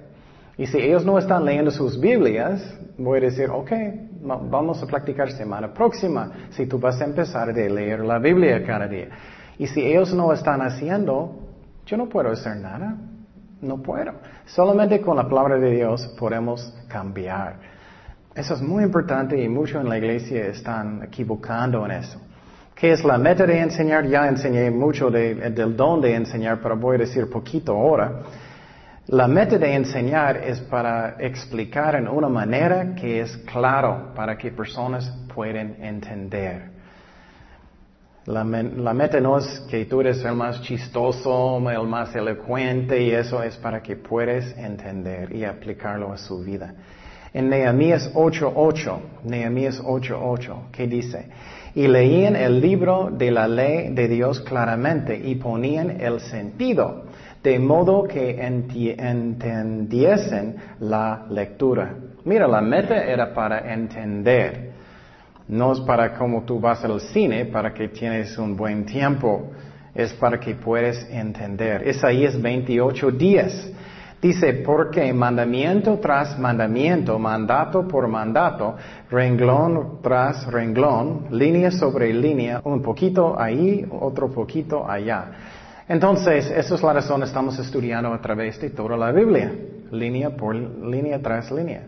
Y 0.57 0.65
si 0.65 0.77
ellos 0.77 1.05
no 1.05 1.19
están 1.19 1.43
leyendo 1.43 1.71
sus 1.71 1.99
Biblias, 1.99 2.73
voy 2.97 3.17
a 3.17 3.21
decir, 3.23 3.49
ok, 3.49 3.71
vamos 4.21 4.81
a 4.81 4.87
practicar 4.87 5.29
semana 5.33 5.73
próxima, 5.73 6.31
si 6.51 6.67
tú 6.67 6.79
vas 6.79 7.01
a 7.01 7.03
empezar 7.03 7.49
a 7.49 7.51
leer 7.51 7.99
la 7.99 8.17
Biblia 8.17 8.65
cada 8.65 8.87
día. 8.87 9.09
Y 9.57 9.67
si 9.67 9.81
ellos 9.81 10.13
no 10.13 10.31
están 10.31 10.61
haciendo, 10.61 11.49
yo 11.85 11.97
no 11.97 12.07
puedo 12.07 12.29
hacer 12.29 12.55
nada. 12.55 12.95
No 13.61 13.81
puedo. 13.83 14.13
Solamente 14.45 15.01
con 15.01 15.17
la 15.17 15.27
palabra 15.27 15.57
de 15.57 15.71
Dios 15.71 16.07
podemos 16.17 16.73
cambiar. 16.87 17.57
Eso 18.33 18.53
es 18.53 18.61
muy 18.61 18.85
importante 18.85 19.37
y 19.37 19.49
muchos 19.49 19.81
en 19.81 19.89
la 19.89 19.97
iglesia 19.97 20.45
están 20.45 21.03
equivocando 21.03 21.85
en 21.85 21.91
eso. 21.91 22.21
¿Qué 22.79 22.93
es 22.93 23.03
la 23.03 23.17
meta 23.17 23.45
de 23.45 23.59
enseñar? 23.59 24.07
Ya 24.07 24.25
enseñé 24.29 24.71
mucho 24.71 25.11
del 25.11 25.75
don 25.75 25.99
de 25.99 26.15
enseñar, 26.15 26.59
pero 26.63 26.77
voy 26.77 26.95
a 26.95 26.99
decir 26.99 27.29
poquito 27.29 27.73
ahora. 27.73 28.21
La 29.07 29.27
meta 29.27 29.57
de 29.57 29.73
enseñar 29.73 30.37
es 30.37 30.61
para 30.61 31.17
explicar 31.19 31.95
en 31.95 32.07
una 32.07 32.29
manera 32.29 32.95
que 32.95 33.19
es 33.19 33.35
claro 33.39 34.13
para 34.15 34.37
que 34.37 34.51
personas 34.51 35.13
puedan 35.35 35.75
entender. 35.83 36.71
La, 38.27 38.45
la, 38.45 38.93
meta 38.93 39.19
no 39.19 39.39
es 39.39 39.59
que 39.69 39.83
tú 39.83 39.99
eres 39.99 40.23
el 40.23 40.35
más 40.35 40.61
chistoso, 40.61 41.57
el 41.69 41.85
más 41.85 42.15
elocuente 42.15 43.01
y 43.01 43.11
eso 43.11 43.43
es 43.43 43.57
para 43.57 43.81
que 43.81 43.97
puedas 43.97 44.57
entender 44.57 45.35
y 45.35 45.43
aplicarlo 45.43 46.13
a 46.13 46.17
su 46.17 46.39
vida. 46.39 46.73
En 47.33 47.49
Nehemías 47.49 48.13
8.8, 48.13 48.99
Nehemías 49.25 49.83
8.8, 49.83 50.71
¿qué 50.71 50.87
dice? 50.87 51.25
Y 51.75 51.87
leían 51.87 52.35
el 52.35 52.59
libro 52.61 53.11
de 53.11 53.31
la 53.31 53.47
ley 53.47 53.93
de 53.93 54.07
Dios 54.07 54.39
claramente 54.41 55.15
y 55.15 55.35
ponían 55.35 56.01
el 56.01 56.19
sentido, 56.19 57.03
de 57.43 57.59
modo 57.59 58.03
que 58.03 58.41
entendiesen 58.41 60.55
la 60.79 61.25
lectura. 61.29 61.95
Mira, 62.25 62.47
la 62.47 62.61
meta 62.61 63.03
era 63.03 63.31
para 63.33 63.73
entender. 63.73 64.69
No 65.47 65.71
es 65.71 65.79
para 65.81 66.13
como 66.13 66.43
tú 66.43 66.59
vas 66.59 66.83
al 66.83 67.01
cine, 67.01 67.45
para 67.45 67.73
que 67.73 67.87
tienes 67.87 68.37
un 68.37 68.55
buen 68.55 68.85
tiempo. 68.85 69.49
Es 69.95 70.13
para 70.13 70.39
que 70.39 70.53
puedas 70.55 71.07
entender. 71.09 71.87
Isaías 71.87 72.39
28 72.39 73.11
días. 73.11 73.71
Dice, 74.21 74.51
porque 74.65 75.13
mandamiento 75.13 75.97
tras 75.99 76.37
mandamiento, 76.37 77.17
mandato 77.17 77.87
por 77.87 78.05
mandato, 78.09 78.75
renglón 79.09 79.99
tras 80.01 80.45
renglón, 80.47 81.27
línea 81.31 81.71
sobre 81.71 82.13
línea, 82.13 82.59
un 82.65 82.81
poquito 82.81 83.39
ahí, 83.39 83.87
otro 83.89 84.29
poquito 84.29 84.89
allá. 84.89 85.31
Entonces, 85.87 86.51
esa 86.51 86.75
es 86.75 86.83
la 86.83 86.93
razón 86.93 87.23
estamos 87.23 87.57
estudiando 87.59 88.13
a 88.13 88.19
través 88.19 88.59
de 88.59 88.71
toda 88.71 88.97
la 88.97 89.13
Biblia, 89.13 89.53
línea 89.91 90.31
por 90.31 90.53
línea 90.53 91.21
tras 91.21 91.49
línea. 91.49 91.83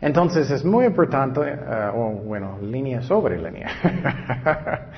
Entonces, 0.00 0.50
es 0.50 0.64
muy 0.64 0.86
importante, 0.86 1.40
eh, 1.40 1.90
o 1.94 2.10
bueno, 2.26 2.58
línea 2.60 3.00
sobre 3.00 3.40
línea. 3.40 3.68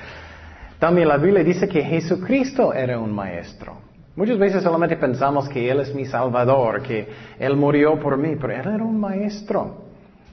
También 0.79 1.07
la 1.07 1.17
Biblia 1.17 1.43
dice 1.43 1.69
que 1.69 1.83
Jesucristo 1.83 2.73
era 2.73 2.99
un 2.99 3.13
maestro. 3.13 3.86
Muchas 4.17 4.39
veces 4.39 4.63
solamente 4.63 4.97
pensamos 4.97 5.47
que 5.47 5.69
Él 5.69 5.79
es 5.79 5.93
mi 5.93 6.03
Salvador, 6.03 6.81
que 6.81 7.07
Él 7.37 7.55
murió 7.55 7.99
por 7.99 8.17
mí, 8.17 8.35
pero 8.35 8.51
Él 8.51 8.73
era 8.73 8.83
un 8.83 8.99
maestro. 8.99 9.85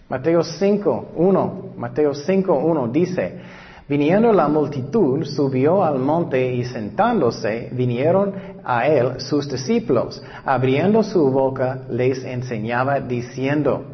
Mateo 0.09 0.43
5, 0.43 1.13
1, 1.15 1.65
Mateo 1.77 2.15
5, 2.15 2.55
1 2.55 2.89
dice, 2.89 3.41
viniendo 3.87 4.33
la 4.33 4.49
multitud, 4.49 5.23
subió 5.27 5.85
al 5.85 5.99
monte 5.99 6.55
y 6.55 6.65
sentándose, 6.65 7.69
vinieron 7.73 8.33
a 8.65 8.89
Él 8.89 9.21
sus 9.21 9.51
discípulos. 9.51 10.23
Abriendo 10.47 11.03
su 11.03 11.31
boca, 11.31 11.81
les 11.91 12.25
enseñaba 12.25 13.01
diciendo, 13.01 13.85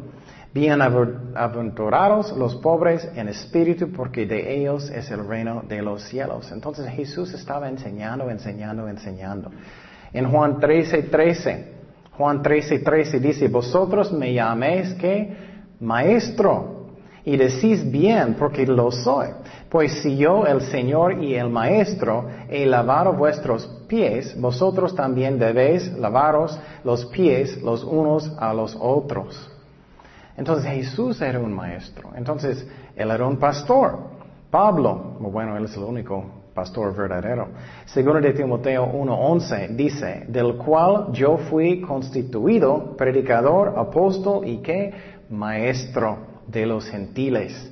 Bienaventurados 0.53 2.35
los 2.37 2.55
pobres 2.55 3.07
en 3.15 3.29
espíritu, 3.29 3.89
porque 3.93 4.25
de 4.25 4.53
ellos 4.57 4.89
es 4.89 5.09
el 5.09 5.25
reino 5.25 5.63
de 5.65 5.81
los 5.81 6.03
cielos. 6.03 6.51
Entonces 6.51 6.89
Jesús 6.89 7.33
estaba 7.33 7.69
enseñando, 7.69 8.29
enseñando, 8.29 8.89
enseñando. 8.89 9.49
En 10.13 10.29
Juan 10.29 10.59
13, 10.59 11.03
13, 11.03 11.71
Juan 12.17 12.41
13, 12.41 12.79
13 12.79 13.19
dice, 13.19 13.47
vosotros 13.47 14.11
me 14.11 14.33
llaméis 14.33 14.93
que 14.95 15.35
maestro 15.79 16.87
y 17.23 17.37
decís 17.37 17.89
bien 17.89 18.35
porque 18.37 18.65
lo 18.65 18.91
soy. 18.91 19.29
Pues 19.69 20.01
si 20.01 20.17
yo, 20.17 20.45
el 20.45 20.61
Señor 20.61 21.23
y 21.23 21.35
el 21.35 21.49
Maestro, 21.49 22.27
he 22.49 22.65
lavado 22.65 23.13
vuestros 23.13 23.65
pies, 23.87 24.39
vosotros 24.39 24.95
también 24.95 25.39
debéis 25.39 25.87
lavaros 25.97 26.59
los 26.83 27.05
pies 27.05 27.61
los 27.61 27.83
unos 27.83 28.31
a 28.37 28.53
los 28.53 28.75
otros. 28.79 29.49
Entonces 30.35 30.69
Jesús 30.71 31.21
era 31.21 31.39
un 31.39 31.53
maestro. 31.53 32.09
Entonces 32.15 32.67
él 32.95 33.11
era 33.11 33.25
un 33.25 33.37
pastor. 33.37 33.97
Pablo, 34.49 35.15
bueno, 35.19 35.55
él 35.55 35.65
es 35.65 35.75
el 35.77 35.83
único 35.83 36.40
pastor 36.53 36.95
verdadero. 36.95 37.47
Segundo 37.85 38.19
de 38.19 38.33
Timoteo 38.33 38.85
1:11 38.85 39.69
dice, 39.75 40.25
del 40.27 40.55
cual 40.55 41.07
yo 41.11 41.37
fui 41.37 41.81
constituido 41.81 42.95
predicador, 42.97 43.73
apóstol 43.77 44.47
y 44.47 44.57
que 44.57 44.93
maestro 45.29 46.17
de 46.47 46.65
los 46.65 46.89
gentiles. 46.89 47.71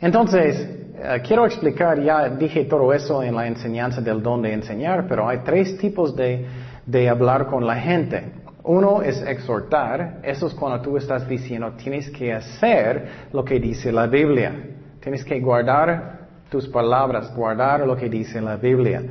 Entonces, 0.00 0.82
eh, 0.94 1.22
quiero 1.26 1.46
explicar, 1.46 2.00
ya 2.02 2.28
dije 2.28 2.64
todo 2.64 2.92
eso 2.92 3.22
en 3.22 3.34
la 3.34 3.46
enseñanza 3.46 4.00
del 4.00 4.22
don 4.22 4.42
de 4.42 4.52
enseñar, 4.52 5.06
pero 5.08 5.28
hay 5.28 5.38
tres 5.38 5.78
tipos 5.78 6.14
de, 6.14 6.46
de 6.84 7.08
hablar 7.08 7.46
con 7.46 7.66
la 7.66 7.76
gente. 7.76 8.24
Uno 8.64 9.02
es 9.02 9.20
exhortar, 9.22 10.20
eso 10.22 10.46
es 10.46 10.54
cuando 10.54 10.80
tú 10.80 10.96
estás 10.96 11.26
diciendo, 11.26 11.72
tienes 11.72 12.10
que 12.10 12.32
hacer 12.32 13.28
lo 13.32 13.44
que 13.44 13.58
dice 13.58 13.90
la 13.90 14.06
Biblia, 14.06 14.54
tienes 15.00 15.24
que 15.24 15.40
guardar 15.40 16.21
tus 16.52 16.68
palabras, 16.68 17.34
guardar 17.34 17.86
lo 17.86 17.96
que 17.96 18.10
dice 18.10 18.38
la 18.40 18.56
Biblia. 18.56 19.02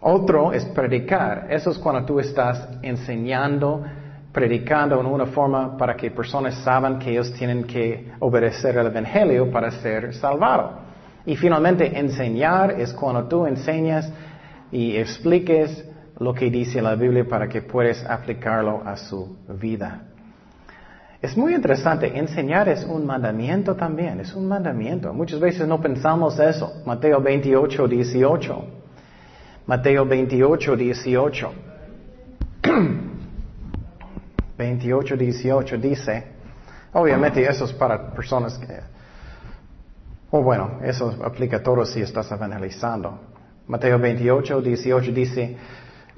Otro 0.00 0.52
es 0.52 0.66
predicar, 0.66 1.46
eso 1.48 1.70
es 1.70 1.78
cuando 1.78 2.04
tú 2.04 2.20
estás 2.20 2.68
enseñando, 2.82 3.82
predicando 4.32 5.00
en 5.00 5.06
una 5.06 5.26
forma 5.26 5.78
para 5.78 5.96
que 5.96 6.10
personas 6.10 6.54
saben 6.56 6.98
que 6.98 7.10
ellos 7.10 7.32
tienen 7.32 7.64
que 7.64 8.12
obedecer 8.20 8.76
el 8.76 8.86
Evangelio 8.86 9.50
para 9.50 9.70
ser 9.70 10.14
salvados. 10.14 10.72
Y 11.24 11.36
finalmente 11.36 11.98
enseñar 11.98 12.72
es 12.78 12.92
cuando 12.92 13.24
tú 13.24 13.46
enseñas 13.46 14.12
y 14.70 14.94
expliques 14.96 15.84
lo 16.18 16.34
que 16.34 16.50
dice 16.50 16.82
la 16.82 16.94
Biblia 16.94 17.24
para 17.26 17.48
que 17.48 17.62
puedas 17.62 18.04
aplicarlo 18.04 18.82
a 18.84 18.94
su 18.96 19.38
vida. 19.48 20.07
Es 21.20 21.36
muy 21.36 21.52
interesante, 21.54 22.16
enseñar 22.16 22.68
es 22.68 22.84
un 22.84 23.04
mandamiento 23.04 23.74
también, 23.74 24.20
es 24.20 24.34
un 24.34 24.46
mandamiento. 24.46 25.12
Muchas 25.12 25.40
veces 25.40 25.66
no 25.66 25.80
pensamos 25.80 26.38
eso. 26.38 26.80
Mateo 26.86 27.20
28, 27.20 27.88
18. 27.88 28.64
Mateo 29.66 30.06
28, 30.06 30.76
18. 30.76 31.52
28, 34.58 35.16
18 35.16 35.78
dice, 35.78 36.24
obviamente 36.92 37.42
eso 37.42 37.64
es 37.64 37.72
para 37.72 38.12
personas 38.12 38.58
que, 38.58 38.80
o 40.30 40.42
bueno, 40.42 40.80
eso 40.82 41.14
aplica 41.24 41.58
a 41.58 41.62
todos 41.62 41.92
si 41.92 42.00
estás 42.00 42.30
evangelizando. 42.32 43.20
Mateo 43.68 43.98
28, 43.98 44.60
18 44.60 45.12
dice, 45.12 45.56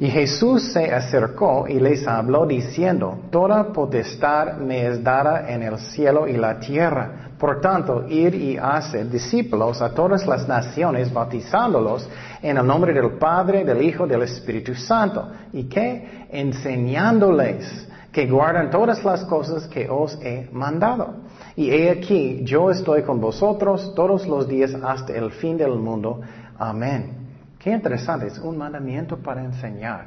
y 0.00 0.08
Jesús 0.08 0.72
se 0.72 0.94
acercó 0.94 1.68
y 1.68 1.78
les 1.78 2.08
habló 2.08 2.46
diciendo, 2.46 3.18
Toda 3.30 3.70
potestad 3.70 4.56
me 4.56 4.86
es 4.86 5.04
dada 5.04 5.52
en 5.52 5.62
el 5.62 5.78
cielo 5.78 6.26
y 6.26 6.38
la 6.38 6.58
tierra. 6.58 7.28
Por 7.38 7.60
tanto, 7.60 8.08
ir 8.08 8.34
y 8.34 8.56
hacer 8.56 9.10
discípulos 9.10 9.82
a 9.82 9.92
todas 9.92 10.26
las 10.26 10.48
naciones, 10.48 11.12
bautizándolos 11.12 12.08
en 12.40 12.56
el 12.56 12.66
nombre 12.66 12.94
del 12.94 13.18
Padre, 13.18 13.62
del 13.62 13.82
Hijo, 13.82 14.06
del 14.06 14.22
Espíritu 14.22 14.74
Santo. 14.74 15.28
¿Y 15.52 15.64
que 15.64 16.26
Enseñándoles 16.30 17.88
que 18.10 18.26
guardan 18.26 18.70
todas 18.70 19.04
las 19.04 19.24
cosas 19.26 19.68
que 19.68 19.86
os 19.88 20.18
he 20.22 20.48
mandado. 20.50 21.14
Y 21.56 21.70
he 21.70 21.90
aquí, 21.90 22.40
yo 22.44 22.70
estoy 22.70 23.02
con 23.02 23.20
vosotros 23.20 23.92
todos 23.94 24.26
los 24.26 24.48
días 24.48 24.74
hasta 24.82 25.12
el 25.12 25.30
fin 25.30 25.58
del 25.58 25.76
mundo. 25.76 26.22
Amén. 26.58 27.19
Qué 27.60 27.70
interesante, 27.70 28.28
es 28.28 28.38
un 28.38 28.56
mandamiento 28.56 29.18
para 29.18 29.44
enseñar. 29.44 30.06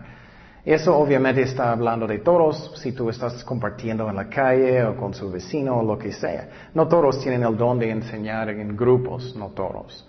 Eso 0.66 0.98
obviamente 0.98 1.44
está 1.44 1.72
hablando 1.72 2.08
de 2.08 2.18
todos, 2.18 2.74
si 2.82 2.94
tú 2.94 3.12
estás 3.12 3.44
compartiendo 3.44 4.10
en 4.10 4.16
la 4.16 4.28
calle 4.28 4.84
o 4.84 4.98
con 4.98 5.14
su 5.14 5.32
vecino 5.32 5.78
o 5.78 5.84
lo 5.84 5.96
que 6.00 6.12
sea. 6.12 6.50
No 6.74 6.88
todos 6.88 7.22
tienen 7.22 7.44
el 7.44 7.56
don 7.56 7.78
de 7.78 7.92
enseñar 7.92 8.50
en 8.50 8.76
grupos, 8.76 9.36
no 9.36 9.50
todos. 9.50 10.08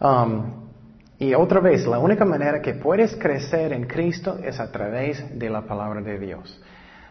Um, 0.00 0.70
y 1.18 1.34
otra 1.34 1.60
vez, 1.60 1.86
la 1.86 1.98
única 1.98 2.24
manera 2.24 2.62
que 2.62 2.72
puedes 2.72 3.16
crecer 3.16 3.74
en 3.74 3.86
Cristo 3.86 4.38
es 4.42 4.58
a 4.58 4.72
través 4.72 5.38
de 5.38 5.50
la 5.50 5.60
palabra 5.62 6.00
de 6.00 6.18
Dios. 6.18 6.58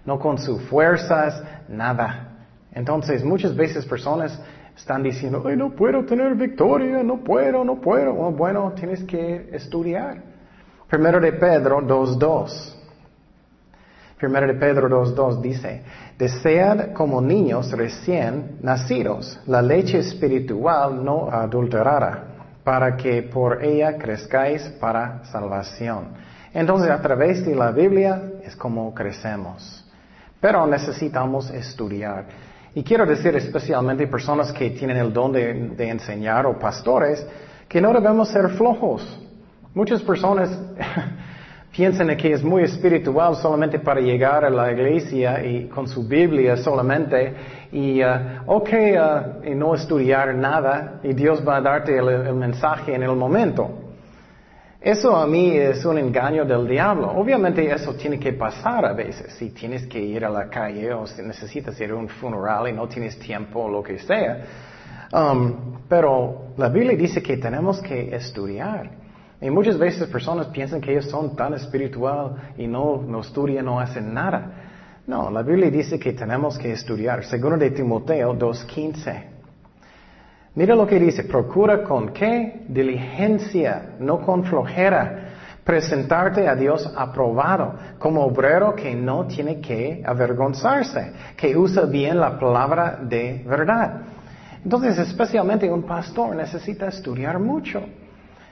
No 0.05 0.17
con 0.17 0.39
sus 0.39 0.59
fuerzas, 0.63 1.43
nada. 1.69 2.47
Entonces, 2.73 3.23
muchas 3.23 3.55
veces 3.55 3.85
personas 3.85 4.41
están 4.81 5.03
diciendo, 5.03 5.43
Ay, 5.45 5.55
no 5.55 5.71
puedo 5.71 6.03
tener 6.05 6.35
victoria, 6.35 7.03
no 7.03 7.23
puedo, 7.23 7.63
no 7.63 7.79
puedo. 7.79 8.13
bueno, 8.31 8.73
tienes 8.75 9.03
que 9.03 9.49
estudiar. 9.53 10.21
Primero 10.89 11.19
de 11.19 11.33
Pedro 11.33 11.81
2.2. 11.81 12.75
Primero 14.17 14.47
de 14.47 14.53
Pedro 14.55 14.89
2.2 14.89 15.41
dice, 15.41 15.83
desead 16.17 16.93
como 16.93 17.21
niños 17.21 17.71
recién 17.71 18.57
nacidos 18.61 19.39
la 19.47 19.61
leche 19.61 19.97
espiritual 19.99 21.03
no 21.03 21.29
adulterada, 21.31 22.25
para 22.63 22.95
que 22.95 23.23
por 23.23 23.63
ella 23.63 23.97
crezcáis 23.97 24.61
para 24.79 25.23
salvación. 25.25 26.09
Entonces 26.53 26.91
a 26.91 27.01
través 27.01 27.45
de 27.45 27.55
la 27.55 27.71
Biblia 27.71 28.21
es 28.43 28.55
como 28.55 28.93
crecemos. 28.93 29.87
Pero 30.39 30.67
necesitamos 30.67 31.49
estudiar. 31.51 32.50
Y 32.73 32.83
quiero 32.83 33.05
decir 33.05 33.35
especialmente 33.35 34.07
personas 34.07 34.51
que 34.53 34.69
tienen 34.71 34.97
el 34.97 35.11
don 35.11 35.33
de 35.33 35.89
enseñar 35.89 36.45
o 36.45 36.57
pastores, 36.57 37.25
que 37.67 37.81
no 37.81 37.93
debemos 37.93 38.29
ser 38.29 38.49
flojos. 38.49 39.01
Muchas 39.73 40.01
personas 40.01 40.49
piensan 41.71 42.15
que 42.17 42.33
es 42.33 42.43
muy 42.43 42.63
espiritual 42.63 43.37
solamente 43.37 43.79
para 43.79 44.01
llegar 44.01 44.43
a 44.43 44.49
la 44.49 44.71
iglesia 44.71 45.43
y 45.45 45.67
con 45.67 45.87
su 45.87 46.05
Biblia 46.05 46.57
solamente 46.57 47.33
y, 47.71 48.03
uh, 48.03 48.43
ok, 48.45 48.69
uh, 48.69 49.47
y 49.47 49.55
no 49.55 49.73
estudiar 49.73 50.35
nada 50.35 50.99
y 51.03 51.13
Dios 51.13 51.41
va 51.47 51.57
a 51.57 51.61
darte 51.61 51.97
el, 51.97 52.33
mensaje 52.35 52.93
en 52.93 53.03
el 53.03 53.15
momento. 53.15 53.71
Eso 54.81 55.15
a 55.15 55.27
mí 55.27 55.55
es 55.55 55.85
un 55.85 55.99
engaño 55.99 56.43
del 56.43 56.67
diablo. 56.67 57.11
Obviamente 57.11 57.71
eso 57.71 57.93
tiene 57.93 58.17
que 58.17 58.33
pasar 58.33 58.83
a 58.83 58.93
veces. 58.93 59.31
Si 59.33 59.51
tienes 59.51 59.85
que 59.85 59.99
ir 59.99 60.25
a 60.25 60.29
la 60.29 60.49
calle 60.49 60.91
o 60.91 61.05
si 61.05 61.21
necesitas 61.21 61.79
ir 61.79 61.91
a 61.91 61.95
un 61.95 62.09
funeral 62.09 62.67
y 62.67 62.73
no 62.73 62.87
tienes 62.87 63.19
tiempo 63.19 63.59
o 63.59 63.69
lo 63.69 63.83
que 63.83 63.99
sea. 63.99 64.43
Um, 65.13 65.77
pero 65.87 66.53
la 66.57 66.69
Biblia 66.69 66.97
dice 66.97 67.21
que 67.21 67.37
tenemos 67.37 67.79
que 67.79 68.15
estudiar. 68.15 68.89
Y 69.39 69.51
muchas 69.51 69.77
veces 69.77 70.09
personas 70.09 70.47
piensan 70.47 70.81
que 70.81 70.93
ellos 70.93 71.05
son 71.05 71.35
tan 71.35 71.53
espiritual 71.53 72.53
y 72.57 72.65
no, 72.65 73.03
no 73.03 73.21
estudian, 73.21 73.65
no 73.65 73.79
hacen 73.79 74.11
nada. 74.11 75.03
No, 75.05 75.29
la 75.29 75.43
Biblia 75.43 75.69
dice 75.69 75.99
que 75.99 76.13
tenemos 76.13 76.57
que 76.57 76.71
estudiar. 76.71 77.23
Segundo 77.25 77.57
de 77.57 77.69
Timoteo 77.69 78.33
2.15. 78.33 79.30
Mira 80.53 80.75
lo 80.75 80.85
que 80.85 80.99
dice, 80.99 81.23
procura 81.23 81.83
con 81.83 82.09
qué 82.09 82.65
diligencia, 82.67 83.95
no 83.99 84.19
con 84.19 84.43
flojera, 84.43 85.29
presentarte 85.63 86.47
a 86.47 86.55
Dios 86.55 86.91
aprobado, 86.97 87.75
como 87.97 88.25
obrero 88.25 88.75
que 88.75 88.93
no 88.93 89.27
tiene 89.27 89.61
que 89.61 90.03
avergonzarse, 90.05 91.13
que 91.37 91.55
usa 91.55 91.85
bien 91.85 92.19
la 92.19 92.37
palabra 92.37 92.99
de 93.01 93.43
verdad. 93.47 94.01
Entonces, 94.63 94.97
especialmente 94.97 95.71
un 95.71 95.83
pastor 95.83 96.35
necesita 96.35 96.87
estudiar 96.87 97.39
mucho. 97.39 97.81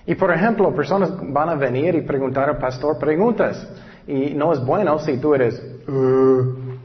Y 0.06 0.16
por 0.16 0.32
ejemplo, 0.34 0.74
personas 0.74 1.12
van 1.22 1.50
a 1.50 1.56
venir 1.56 1.96
y 1.96 2.02
preguntar 2.02 2.50
al 2.50 2.58
pastor 2.58 2.98
preguntas. 2.98 3.68
Y 4.08 4.34
no 4.34 4.54
es 4.54 4.66
bueno 4.66 4.98
si 5.00 5.18
tú 5.18 5.36
eres, 5.36 5.62
uh, 5.88 6.80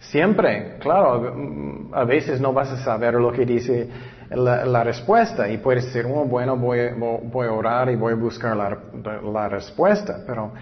siempre, 0.00 0.76
claro, 0.78 1.88
a 1.92 2.04
veces 2.04 2.40
no 2.40 2.52
vas 2.52 2.70
a 2.70 2.84
saber 2.84 3.14
lo 3.14 3.32
que 3.32 3.46
dice 3.46 3.88
la, 4.30 4.84
respuesta 4.84 5.48
y 5.48 5.58
puedes 5.58 5.86
decir, 5.86 6.06
oh, 6.06 6.24
bueno, 6.24 6.56
voy, 6.56 6.90
voy, 6.96 7.46
a 7.46 7.52
orar 7.52 7.90
y 7.90 7.96
voy 7.96 8.12
a 8.12 8.16
buscar 8.16 8.56
la, 8.56 8.76
la, 9.22 9.48
respuesta. 9.48 10.18
Pero 10.26 10.52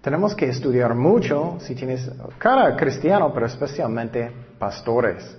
tenemos 0.00 0.34
que 0.34 0.48
estudiar 0.48 0.94
mucho 0.94 1.58
si 1.60 1.74
tienes, 1.74 2.10
cada 2.38 2.74
cristiano, 2.76 3.32
pero 3.32 3.46
especialmente 3.46 4.30
pastores. 4.58 5.36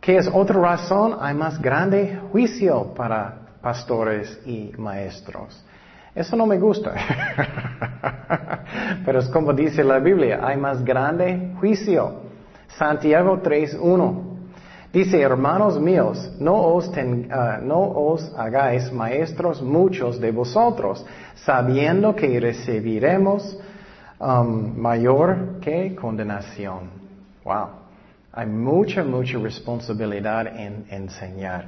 ¿Qué 0.00 0.16
es 0.16 0.28
otra 0.32 0.60
razón? 0.60 1.16
Hay 1.20 1.34
más 1.34 1.60
grande 1.60 2.20
juicio 2.30 2.94
para 2.94 3.36
pastores 3.60 4.40
y 4.44 4.72
maestros. 4.76 5.64
Eso 6.14 6.36
no 6.36 6.46
me 6.46 6.58
gusta. 6.58 6.94
Pero 9.04 9.18
es 9.18 9.28
como 9.28 9.52
dice 9.52 9.82
la 9.82 9.98
Biblia, 9.98 10.40
hay 10.42 10.56
más 10.56 10.84
grande 10.84 11.54
juicio. 11.58 12.22
Santiago 12.76 13.42
3.1. 13.42 14.33
Dice, 14.94 15.20
hermanos 15.20 15.80
míos, 15.80 16.30
no 16.38 16.54
os, 16.54 16.88
ah, 17.32 17.58
no 17.60 17.80
os 17.80 18.32
hagáis 18.38 18.92
maestros 18.92 19.60
muchos 19.60 20.20
de 20.20 20.30
vosotros, 20.30 21.04
sabiendo 21.34 22.14
que 22.14 22.38
recibiremos 22.38 23.58
um, 24.20 24.80
mayor 24.80 25.58
que 25.60 25.96
condenación. 25.96 26.90
Wow. 27.44 27.70
Hay 28.34 28.46
mucha, 28.46 29.02
mucha 29.02 29.36
responsabilidad 29.36 30.46
en 30.46 30.86
enseñar. 30.88 31.66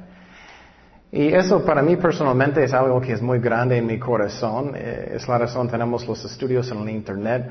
Y 1.11 1.27
eso 1.27 1.65
para 1.65 1.81
mí 1.81 1.97
personalmente 1.97 2.63
es 2.63 2.73
algo 2.73 3.01
que 3.01 3.11
es 3.11 3.21
muy 3.21 3.39
grande 3.39 3.77
en 3.77 3.87
mi 3.87 3.99
corazón. 3.99 4.71
Eh, 4.73 5.15
es 5.15 5.27
la 5.27 5.37
razón 5.37 5.67
tenemos 5.67 6.07
los 6.07 6.23
estudios 6.23 6.71
en 6.71 6.77
el 6.77 6.89
Internet 6.91 7.45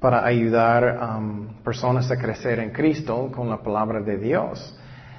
para 0.00 0.26
ayudar 0.26 0.98
a 1.00 1.16
um, 1.18 1.46
personas 1.62 2.10
a 2.10 2.16
crecer 2.16 2.58
en 2.58 2.70
Cristo 2.70 3.30
con 3.32 3.48
la 3.48 3.58
palabra 3.58 4.00
de 4.00 4.18
Dios. 4.18 4.76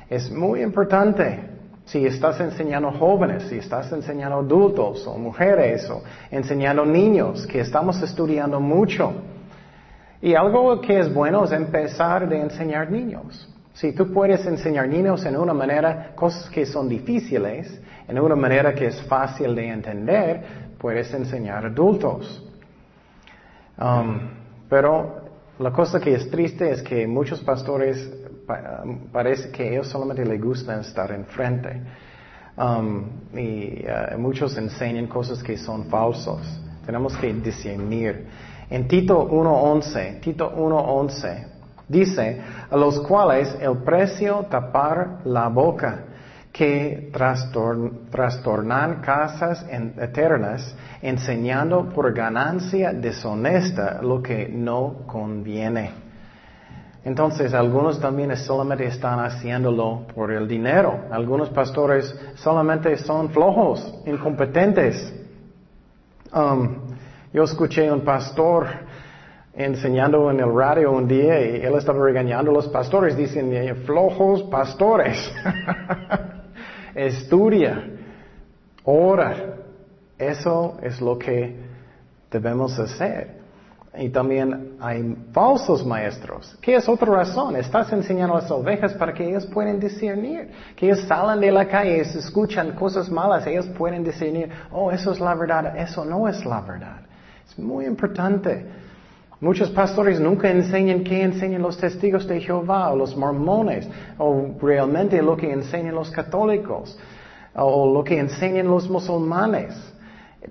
Es 0.09 0.31
muy 0.31 0.61
importante. 0.61 1.39
Si 1.85 2.05
estás 2.05 2.39
enseñando 2.41 2.91
jóvenes, 2.91 3.43
si 3.43 3.57
estás 3.57 3.91
enseñando 3.91 4.39
adultos 4.39 5.07
o 5.07 5.17
mujeres 5.17 5.89
o 5.89 6.03
enseñando 6.31 6.85
niños, 6.85 7.47
que 7.47 7.61
estamos 7.61 8.01
estudiando 8.01 8.59
mucho. 8.59 9.13
Y 10.21 10.33
algo 10.35 10.81
que 10.81 10.99
es 10.99 11.13
bueno 11.13 11.45
es 11.45 11.51
empezar 11.51 12.27
de 12.27 12.41
enseñar 12.41 12.91
niños. 12.91 13.47
Si 13.73 13.93
tú 13.93 14.11
puedes 14.11 14.45
enseñar 14.45 14.87
niños 14.87 15.25
en 15.25 15.37
una 15.37 15.53
manera, 15.53 16.11
cosas 16.15 16.49
que 16.49 16.65
son 16.65 16.89
difíciles, 16.89 17.79
en 18.07 18.19
una 18.19 18.35
manera 18.35 18.73
que 18.73 18.87
es 18.87 19.01
fácil 19.03 19.53
de 19.55 19.69
entender, 19.69 20.43
puedes 20.77 21.13
enseñar 21.13 21.65
adultos. 21.65 22.43
Um, 23.79 24.19
pero 24.67 25.21
la 25.59 25.71
cosa 25.71 25.99
que 25.99 26.15
es 26.15 26.29
triste 26.29 26.71
es 26.71 26.81
que 26.81 27.05
muchos 27.07 27.41
pastores 27.41 28.11
parece 29.11 29.51
que 29.51 29.73
ellos 29.73 29.87
solamente 29.87 30.25
les 30.25 30.41
gusta 30.41 30.79
estar 30.79 31.11
enfrente. 31.11 31.81
Um, 32.57 33.37
y 33.37 33.85
uh, 33.85 34.17
muchos 34.17 34.57
enseñan 34.57 35.07
cosas 35.07 35.43
que 35.43 35.57
son 35.57 35.85
falsos. 35.85 36.41
Tenemos 36.85 37.15
que 37.17 37.31
discernir. 37.33 38.25
En 38.69 38.87
Tito 38.87 39.29
1.11, 39.29 40.19
Tito 40.21 40.51
1.11, 40.55 41.57
Dice, 41.87 42.41
a 42.69 42.75
los 42.75 42.99
cuales 42.99 43.55
el 43.61 43.77
precio 43.77 44.45
tapar 44.49 45.19
la 45.23 45.47
boca, 45.47 46.03
que 46.51 47.11
trastornan 47.13 49.01
casas 49.01 49.65
eternas, 49.69 50.75
enseñando 51.01 51.87
por 51.89 52.11
ganancia 52.13 52.91
deshonesta 52.91 54.01
lo 54.01 54.21
que 54.21 54.49
no 54.49 55.03
conviene. 55.05 56.06
Entonces, 57.03 57.53
algunos 57.53 57.99
también 57.99 58.35
solamente 58.35 58.85
están 58.85 59.19
haciéndolo 59.19 60.05
por 60.13 60.31
el 60.31 60.47
dinero. 60.47 61.05
Algunos 61.09 61.49
pastores 61.49 62.13
solamente 62.35 62.97
son 62.97 63.29
flojos, 63.29 64.01
incompetentes. 64.05 65.13
Um, 66.33 66.75
yo 67.31 67.43
escuché 67.43 67.89
un 67.91 68.01
pastor 68.01 68.67
enseñando 69.53 70.29
en 70.29 70.39
el 70.39 70.53
radio 70.53 70.91
un 70.91 71.07
día 71.07 71.41
y 71.41 71.61
él 71.61 71.73
estaba 71.75 72.03
regañando 72.03 72.51
a 72.51 72.53
los 72.53 72.67
pastores, 72.67 73.17
dicen, 73.17 73.75
flojos 73.85 74.43
pastores. 74.43 75.33
Estudia, 76.95 77.83
ora. 78.83 79.55
Eso 80.17 80.77
es 80.81 80.99
lo 80.99 81.17
que 81.17 81.55
debemos 82.31 82.77
hacer. 82.79 83.36
Y 83.99 84.09
también 84.09 84.75
hay 84.79 85.15
falsos 85.31 85.85
maestros. 85.85 86.55
¿Qué 86.61 86.75
es 86.75 86.87
otra 86.87 87.11
razón? 87.11 87.55
Estás 87.55 87.91
enseñando 87.91 88.35
a 88.35 88.41
las 88.41 88.51
ovejas 88.51 88.93
para 88.93 89.13
que 89.13 89.27
ellos 89.27 89.45
puedan 89.47 89.79
discernir. 89.79 90.51
Que 90.75 90.87
ellos 90.87 91.01
salen 91.07 91.39
de 91.39 91.51
la 91.51 91.67
calle 91.67 92.01
escuchan 92.01 92.73
cosas 92.73 93.09
malas. 93.09 93.47
Ellos 93.47 93.65
pueden 93.77 94.03
discernir, 94.03 94.49
oh, 94.71 94.91
eso 94.91 95.11
es 95.11 95.19
la 95.19 95.33
verdad, 95.33 95.75
eso 95.77 96.05
no 96.05 96.27
es 96.27 96.45
la 96.45 96.61
verdad. 96.61 97.01
Es 97.47 97.57
muy 97.57 97.85
importante. 97.85 98.65
Muchos 99.39 99.69
pastores 99.69 100.19
nunca 100.19 100.49
enseñan 100.49 101.03
qué 101.03 101.21
enseñan 101.21 101.61
los 101.61 101.77
testigos 101.77 102.27
de 102.27 102.41
Jehová 102.41 102.91
o 102.91 102.95
los 102.95 103.15
mormones 103.15 103.87
o 104.17 104.55
realmente 104.59 105.21
lo 105.21 105.37
que 105.37 105.51
enseñan 105.51 105.93
los 105.93 106.09
católicos 106.09 106.97
o 107.53 107.93
lo 107.93 108.03
que 108.03 108.17
enseñan 108.19 108.67
los 108.67 108.89
musulmanes. 108.89 109.75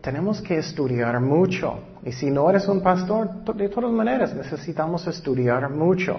Tenemos 0.01 0.41
que 0.41 0.59
estudiar 0.59 1.21
mucho. 1.21 1.79
Y 2.05 2.13
si 2.13 2.31
no 2.31 2.49
eres 2.51 2.69
un 2.69 2.81
pastor, 2.81 3.45
de 3.55 3.69
todas 3.69 3.91
maneras 3.91 4.35
necesitamos 4.35 5.07
estudiar 5.07 5.71
mucho. 5.71 6.19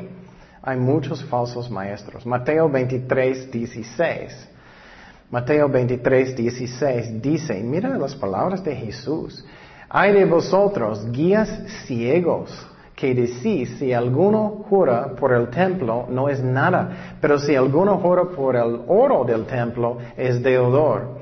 Hay 0.61 0.77
muchos 0.77 1.23
falsos 1.25 1.69
maestros. 1.69 2.25
Mateo 2.25 2.69
23, 2.69 3.51
16. 3.51 4.49
Mateo 5.29 5.69
23, 5.69 6.35
16 6.35 7.21
dice, 7.21 7.61
mira 7.61 7.97
las 7.97 8.15
palabras 8.15 8.63
de 8.63 8.75
Jesús. 8.75 9.45
Hay 9.89 10.13
de 10.13 10.25
vosotros, 10.25 11.11
guías 11.11 11.49
ciegos, 11.85 12.67
que 12.95 13.13
decís, 13.13 13.77
si 13.77 13.93
alguno 13.93 14.65
jura 14.69 15.15
por 15.15 15.31
el 15.33 15.49
templo, 15.49 16.07
no 16.09 16.29
es 16.29 16.41
nada, 16.41 17.17
pero 17.21 17.37
si 17.37 17.55
alguno 17.55 17.97
jura 17.99 18.23
por 18.23 18.55
el 18.55 18.81
oro 18.87 19.23
del 19.23 19.45
templo, 19.45 19.99
es 20.17 20.41
deudor 20.41 21.16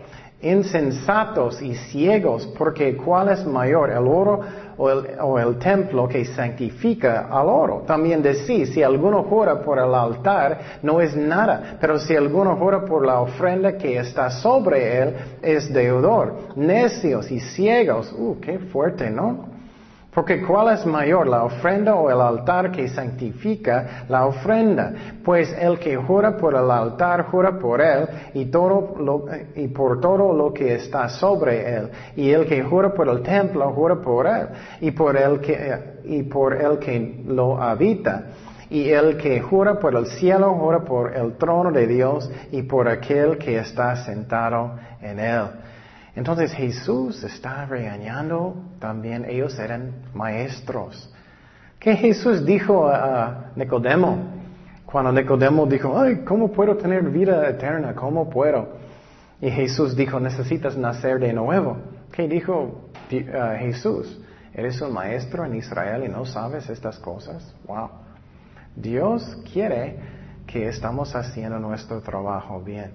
insensatos 0.45 1.61
y 1.61 1.75
ciegos, 1.75 2.47
porque 2.57 2.95
¿cuál 2.95 3.29
es 3.29 3.45
mayor, 3.45 3.89
el 3.89 4.07
oro 4.07 4.41
o 4.77 5.39
el, 5.39 5.57
templo 5.57 6.07
que 6.07 6.23
santifica 6.25 7.27
al 7.31 7.47
oro? 7.47 7.83
También 7.87 8.21
decís, 8.21 8.73
si 8.73 8.83
alguno 8.83 9.23
jura 9.23 9.61
por 9.61 9.79
el 9.79 9.93
altar, 9.93 10.59
no 10.83 11.01
es 11.01 11.15
nada, 11.15 11.77
pero 11.81 11.97
si 11.97 12.15
alguno 12.15 12.55
jura 12.57 12.85
por 12.85 13.05
la 13.05 13.21
ofrenda 13.21 13.77
que 13.77 13.97
está 13.97 14.29
sobre 14.29 15.01
él, 15.01 15.13
es 15.41 15.73
deudor. 15.73 16.55
Necios 16.55 17.31
y 17.31 17.39
ciegos, 17.39 18.13
uh, 18.17 18.39
qué 18.39 18.59
fuerte, 18.59 19.09
¿no? 19.09 19.54
Porque 20.15 20.41
¿cuál 20.41 20.73
es 20.73 20.85
mayor, 20.85 21.27
la 21.27 21.43
ofrenda 21.43 21.93
o 21.95 22.09
el 22.09 22.21
altar 22.21 22.71
que 22.71 22.87
santifica 22.87 24.05
la 24.07 24.25
ofrenda? 24.25 24.93
Pues 25.25 25.53
el 25.59 25.77
que 25.77 25.97
jura 25.97 26.37
por 26.37 26.55
el 26.55 26.71
altar 26.71 27.25
jura 27.25 27.59
por 27.59 27.81
él 27.81 28.07
y, 28.33 28.45
por 28.45 29.99
todo 29.99 30.33
lo 30.33 30.53
que 30.53 30.75
está 30.75 31.09
sobre 31.09 31.75
él. 31.75 31.89
Y 32.15 32.29
el 32.29 32.45
que 32.45 32.63
jura 32.63 32.93
por 32.93 33.09
el 33.09 33.21
templo 33.23 33.73
jura 33.73 33.97
por 33.97 34.25
él 34.25 34.47
el 34.81 35.41
que, 35.41 35.79
y 36.05 36.23
por 36.23 36.53
el 36.53 36.79
que 36.79 37.23
lo 37.27 37.61
habita. 37.61 38.23
Y 38.69 38.89
el 38.89 39.17
que 39.17 39.41
jura 39.41 39.77
por 39.77 39.95
el 39.95 40.07
cielo 40.07 40.53
jura 40.53 40.79
por 40.79 41.13
el 41.13 41.33
trono 41.33 41.73
de 41.73 41.87
Dios 41.87 42.31
y 42.53 42.61
por 42.61 42.87
aquel 42.87 43.37
que 43.37 43.57
está 43.57 43.97
sentado 43.97 44.77
en 45.01 45.19
él. 45.19 45.64
Entonces 46.15 46.53
Jesús 46.53 47.23
está 47.23 47.65
regañando, 47.65 48.55
también 48.79 49.25
ellos 49.25 49.59
eran 49.59 49.91
maestros. 50.13 51.13
¿Qué 51.79 51.95
Jesús 51.95 52.45
dijo 52.45 52.87
a 52.87 53.51
Nicodemo? 53.55 54.33
Cuando 54.85 55.11
Nicodemo 55.11 55.65
dijo, 55.65 55.99
ay, 55.99 56.23
¿cómo 56.25 56.51
puedo 56.51 56.77
tener 56.77 57.03
vida 57.09 57.49
eterna? 57.49 57.93
¿Cómo 57.93 58.29
puedo? 58.29 58.77
Y 59.41 59.51
Jesús 59.51 59.95
dijo, 59.95 60.19
necesitas 60.19 60.77
nacer 60.77 61.19
de 61.19 61.33
nuevo. 61.33 61.77
¿Qué 62.11 62.27
dijo 62.29 62.89
Jesús? 63.09 64.21
¿Eres 64.53 64.81
un 64.81 64.93
maestro 64.93 65.43
en 65.43 65.55
Israel 65.55 66.05
y 66.05 66.07
no 66.07 66.25
sabes 66.25 66.69
estas 66.69 66.97
cosas? 66.97 67.53
Wow. 67.67 67.89
Dios 68.73 69.37
quiere 69.51 69.97
que 70.47 70.69
estamos 70.69 71.13
haciendo 71.13 71.59
nuestro 71.59 71.99
trabajo 71.99 72.61
bien. 72.61 72.93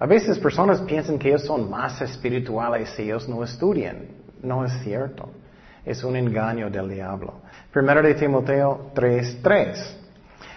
A 0.00 0.06
veces 0.06 0.38
personas 0.38 0.80
piensan 0.80 1.18
que 1.18 1.28
ellos 1.28 1.44
son 1.44 1.68
más 1.68 2.00
espirituales 2.00 2.88
si 2.96 3.02
ellos 3.02 3.28
no 3.28 3.44
estudian. 3.44 4.08
No 4.42 4.64
es 4.64 4.72
cierto. 4.82 5.28
Es 5.84 6.02
un 6.02 6.16
engaño 6.16 6.70
del 6.70 6.88
diablo. 6.88 7.42
Primero 7.70 8.02
de 8.02 8.14
Timoteo 8.14 8.92
3:3. 8.94 9.98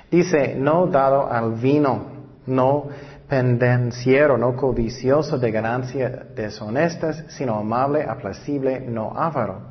Dice, 0.10 0.56
no 0.56 0.88
dado 0.88 1.30
al 1.30 1.56
vino, 1.56 2.06
no 2.46 2.88
pendenciero, 3.28 4.38
no 4.38 4.56
codicioso 4.56 5.38
de 5.38 5.52
ganancias 5.52 6.34
deshonestas, 6.36 7.26
sino 7.30 7.58
amable, 7.58 8.04
aplacible, 8.04 8.80
no 8.80 9.12
avaro. 9.12 9.64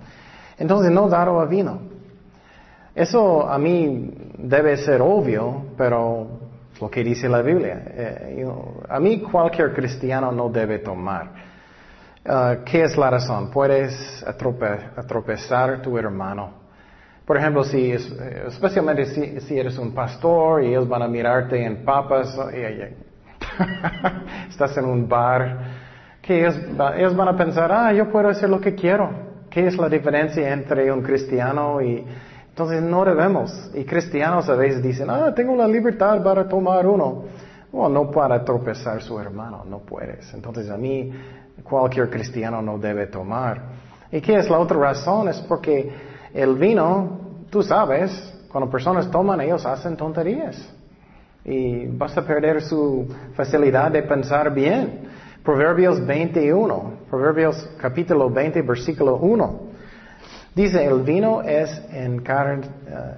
Entonces, 0.58 0.90
no 0.92 1.08
dado 1.08 1.40
al 1.40 1.48
vino. 1.48 1.80
Eso 2.94 3.48
a 3.48 3.56
mí 3.56 4.12
debe 4.37 4.76
ser 4.76 5.00
obvio, 5.00 5.68
pero 5.78 6.41
lo 6.83 6.90
que 6.90 7.05
dice 7.05 7.29
la 7.29 7.42
Biblia. 7.42 7.81
Eh, 7.87 8.45
a 8.88 8.99
mí 8.99 9.21
cualquier 9.21 9.73
cristiano 9.73 10.33
no 10.33 10.49
debe 10.49 10.81
tomar. 10.81 11.31
Uh, 12.25 12.64
¿Qué 12.64 12.83
es 12.83 12.97
la 12.97 13.09
razón? 13.09 13.53
Puedes 13.53 14.25
atropezar 14.27 15.81
tu 15.81 15.97
hermano. 15.97 16.55
Por 17.25 17.37
ejemplo, 17.37 17.62
si 17.62 17.92
especialmente 17.92 19.40
si, 19.40 19.57
eres 19.57 19.79
un 19.79 19.95
pastor 19.95 20.64
y 20.64 20.71
ellos 20.71 20.88
van 20.88 21.03
a 21.03 21.09
mirarte 21.09 21.64
en 21.64 21.85
papas, 21.85 22.37
estás 24.49 24.77
en 24.77 24.85
un 24.85 25.09
bar, 25.09 25.59
que 26.21 26.40
ellos, 26.40 26.59
ellos 26.97 27.14
van 27.14 27.29
a 27.29 27.37
pensar, 27.37 27.71
ah, 27.71 27.92
yo 27.92 28.11
puedo 28.11 28.29
hacer 28.29 28.51
lo 28.51 28.61
que 28.61 28.75
quiero. 28.75 29.09
¿Qué 29.49 29.68
es 29.68 29.77
la 29.77 29.88
diferencia 29.88 30.53
entre 30.53 30.90
un 30.90 31.03
cristiano 31.03 31.81
y, 31.81 32.05
entonces 32.62 32.83
no 32.88 33.05
debemos. 33.05 33.70
Y 33.75 33.85
cristianos 33.85 34.48
a 34.48 34.55
veces 34.55 34.83
dicen, 34.83 35.11
ah, 35.11 35.33
tengo 35.35 35.57
la 35.57 35.66
libertad 35.66 36.22
para 36.22 36.48
tomar 36.48 36.87
uno. 36.87 37.25
Bueno, 37.72 37.88
no 37.88 38.11
para 38.11 38.44
tropezar 38.44 39.03
su 39.03 39.18
hermano, 39.18 39.64
no 39.68 39.81
puedes. 39.81 40.33
Entonces 40.33 40.70
a 40.70 40.77
mí 40.77 41.12
cualquier 41.64 42.09
cristiano 42.09 42.62
no 42.62 42.79
debe 42.79 43.09
tomar. 43.09 43.62
¿Y 44.12 44.20
qué 44.20 44.37
es 44.37 44.48
la 44.48 44.59
otra 44.59 44.79
razón? 44.79 45.29
Es 45.29 45.40
porque 45.40 45.90
el 46.33 46.55
vino, 46.55 47.18
tú 47.51 47.62
sabes, 47.62 48.33
cuando 48.51 48.70
personas 48.70 49.11
toman, 49.11 49.40
ellos 49.40 49.66
hacen 49.66 49.96
tonterías. 49.96 50.72
Y 51.44 51.87
vas 51.87 52.16
a 52.16 52.25
perder 52.25 52.62
su 52.62 53.09
facilidad 53.35 53.90
de 53.90 54.03
pensar 54.05 54.55
bien. 54.55 55.09
Proverbios 55.42 56.07
21, 56.07 56.92
Proverbios 57.11 57.68
capítulo 57.81 58.31
20, 58.31 58.62
versículo 58.62 59.16
1. 59.16 59.71
Dice, 60.55 60.85
el 60.85 61.01
vino 61.01 61.41
es, 61.41 61.71
eh, 61.91 62.21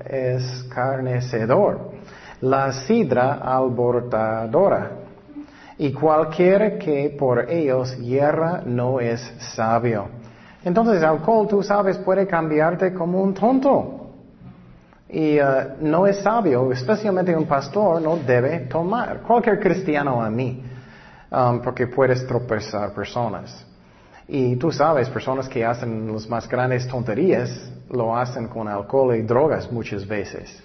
escarnecedor, 0.08 1.90
la 2.40 2.72
sidra 2.72 3.40
alborotadora, 3.42 4.90
y 5.76 5.92
cualquiera 5.92 6.78
que 6.78 7.16
por 7.18 7.50
ellos 7.50 7.98
hierra 7.98 8.62
no 8.64 9.00
es 9.00 9.20
sabio. 9.56 10.08
Entonces, 10.64 11.02
alcohol, 11.02 11.48
tú 11.48 11.62
sabes, 11.62 11.98
puede 11.98 12.26
cambiarte 12.26 12.94
como 12.94 13.20
un 13.20 13.34
tonto. 13.34 14.00
Y 15.08 15.36
eh, 15.36 15.44
no 15.80 16.06
es 16.06 16.22
sabio, 16.22 16.70
especialmente 16.72 17.36
un 17.36 17.46
pastor 17.46 18.00
no 18.00 18.16
debe 18.16 18.60
tomar. 18.60 19.20
Cualquier 19.22 19.58
cristiano 19.58 20.22
a 20.22 20.30
mí, 20.30 20.64
um, 21.30 21.60
porque 21.60 21.88
puedes 21.88 22.24
tropezar 22.26 22.94
personas. 22.94 23.66
Y 24.26 24.56
tú 24.56 24.72
sabes, 24.72 25.08
personas 25.10 25.48
que 25.48 25.64
hacen 25.64 26.12
las 26.12 26.28
más 26.28 26.48
grandes 26.48 26.88
tonterías 26.88 27.70
lo 27.90 28.16
hacen 28.16 28.48
con 28.48 28.68
alcohol 28.68 29.14
y 29.16 29.22
drogas 29.22 29.70
muchas 29.70 30.06
veces. 30.06 30.62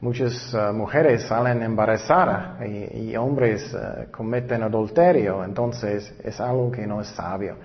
Muchas 0.00 0.54
uh, 0.54 0.72
mujeres 0.72 1.24
salen 1.24 1.62
embarazadas 1.62 2.66
y, 2.66 3.14
hombres 3.16 3.74
uh, 3.74 4.10
cometen 4.10 4.62
adulterio, 4.62 5.44
entonces 5.44 6.14
es 6.24 6.40
algo 6.40 6.70
que 6.70 6.86
no 6.86 7.02
es 7.02 7.08
sabio. 7.08 7.56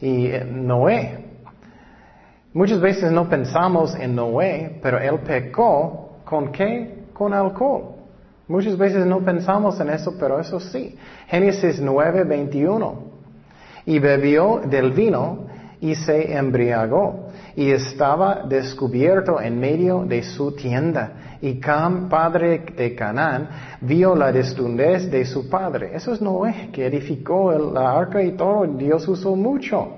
Y 0.00 0.26
eh, 0.26 0.44
Noé, 0.44 1.26
muchas 2.52 2.80
veces 2.80 3.12
no 3.12 3.28
pensamos 3.28 3.94
en 3.94 4.16
Noé, 4.16 4.80
pero 4.82 4.98
él 4.98 5.20
pecó 5.20 6.16
con 6.24 6.50
qué? 6.50 7.04
Con 7.12 7.32
alcohol. 7.32 7.94
Muchas 8.48 8.76
veces 8.76 9.06
no 9.06 9.20
pensamos 9.20 9.78
en 9.78 9.90
eso, 9.90 10.16
pero 10.18 10.40
eso 10.40 10.58
sí. 10.58 10.98
Génesis 11.28 11.80
9, 11.80 12.24
21 12.24 13.09
y 13.86 13.98
bebió 13.98 14.60
del 14.64 14.92
vino 14.92 15.46
y 15.80 15.94
se 15.94 16.36
embriagó 16.36 17.30
y 17.56 17.70
estaba 17.70 18.42
descubierto 18.48 19.40
en 19.40 19.58
medio 19.58 20.04
de 20.04 20.22
su 20.22 20.52
tienda. 20.52 21.38
Y 21.42 21.58
Cam, 21.58 22.08
padre 22.08 22.64
de 22.76 22.94
Canaán, 22.94 23.48
vio 23.80 24.14
la 24.14 24.30
desnudez 24.30 25.10
de 25.10 25.24
su 25.24 25.48
padre. 25.48 25.90
Eso 25.94 26.12
es 26.12 26.20
Noé, 26.20 26.70
que 26.72 26.86
edificó 26.86 27.52
la 27.52 27.92
arca 27.98 28.22
y 28.22 28.32
todo. 28.32 28.66
Dios 28.66 29.08
usó 29.08 29.34
mucho. 29.34 29.96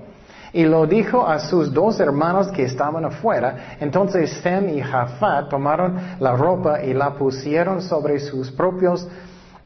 Y 0.52 0.64
lo 0.64 0.86
dijo 0.86 1.26
a 1.26 1.38
sus 1.38 1.72
dos 1.72 1.98
hermanos 1.98 2.48
que 2.48 2.64
estaban 2.64 3.04
afuera. 3.04 3.76
Entonces 3.80 4.30
Sem 4.42 4.68
y 4.68 4.80
Jafat 4.80 5.48
tomaron 5.48 5.96
la 6.20 6.36
ropa 6.36 6.82
y 6.82 6.92
la 6.92 7.14
pusieron 7.14 7.80
sobre 7.80 8.20
sus 8.20 8.50
propios 8.50 9.08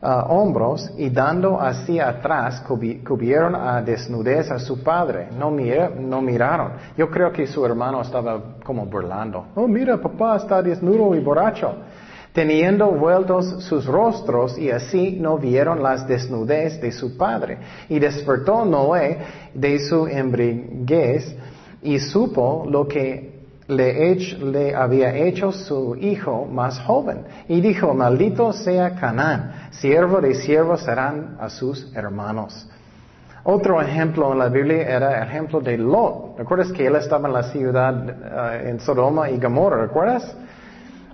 hombros 0.00 0.90
y 0.96 1.10
dando 1.10 1.60
hacia 1.60 2.08
atrás 2.08 2.62
cubrieron 2.62 3.54
a 3.54 3.82
desnudez 3.82 4.50
a 4.50 4.58
su 4.58 4.82
padre. 4.82 5.28
No, 5.36 5.50
no 5.50 6.22
miraron. 6.22 6.72
Yo 6.96 7.10
creo 7.10 7.32
que 7.32 7.46
su 7.46 7.64
hermano 7.64 8.02
estaba 8.02 8.56
como 8.64 8.86
burlando. 8.86 9.46
Oh, 9.54 9.66
mira, 9.66 10.00
papá 10.00 10.36
está 10.36 10.62
desnudo 10.62 11.14
y 11.14 11.20
borracho. 11.20 11.74
Teniendo 12.32 12.90
vueltos 12.90 13.64
sus 13.64 13.86
rostros 13.86 14.58
y 14.58 14.70
así 14.70 15.16
no 15.18 15.38
vieron 15.38 15.82
las 15.82 16.06
desnudez 16.06 16.78
de 16.82 16.92
su 16.92 17.16
padre. 17.16 17.58
Y 17.88 17.98
despertó 17.98 18.64
Noé 18.66 19.18
de 19.54 19.78
su 19.78 20.06
embriaguez 20.06 21.34
y 21.82 21.98
supo 21.98 22.66
lo 22.68 22.86
que 22.86 23.35
le, 23.68 24.74
había 24.74 25.14
hecho 25.14 25.52
su 25.52 25.96
hijo 25.96 26.46
más 26.46 26.78
joven. 26.80 27.24
Y 27.48 27.60
dijo, 27.60 27.94
maldito 27.94 28.52
sea 28.52 28.94
Canaán, 28.94 29.70
siervo 29.72 30.20
de 30.20 30.34
siervos 30.34 30.82
serán 30.82 31.36
a 31.40 31.48
sus 31.48 31.94
hermanos. 31.94 32.68
Otro 33.44 33.80
ejemplo 33.80 34.32
en 34.32 34.38
la 34.40 34.48
Biblia 34.48 34.82
era 34.82 35.22
el 35.22 35.28
ejemplo 35.28 35.60
de 35.60 35.78
Lot. 35.78 36.38
¿Recuerdas 36.38 36.72
que 36.72 36.86
él 36.86 36.96
estaba 36.96 37.28
en 37.28 37.34
la 37.34 37.44
ciudad 37.44 38.08
eh, 38.08 38.70
en 38.70 38.80
Sodoma 38.80 39.30
y 39.30 39.38
Gomorra? 39.38 39.82
¿Recuerdas? 39.82 40.36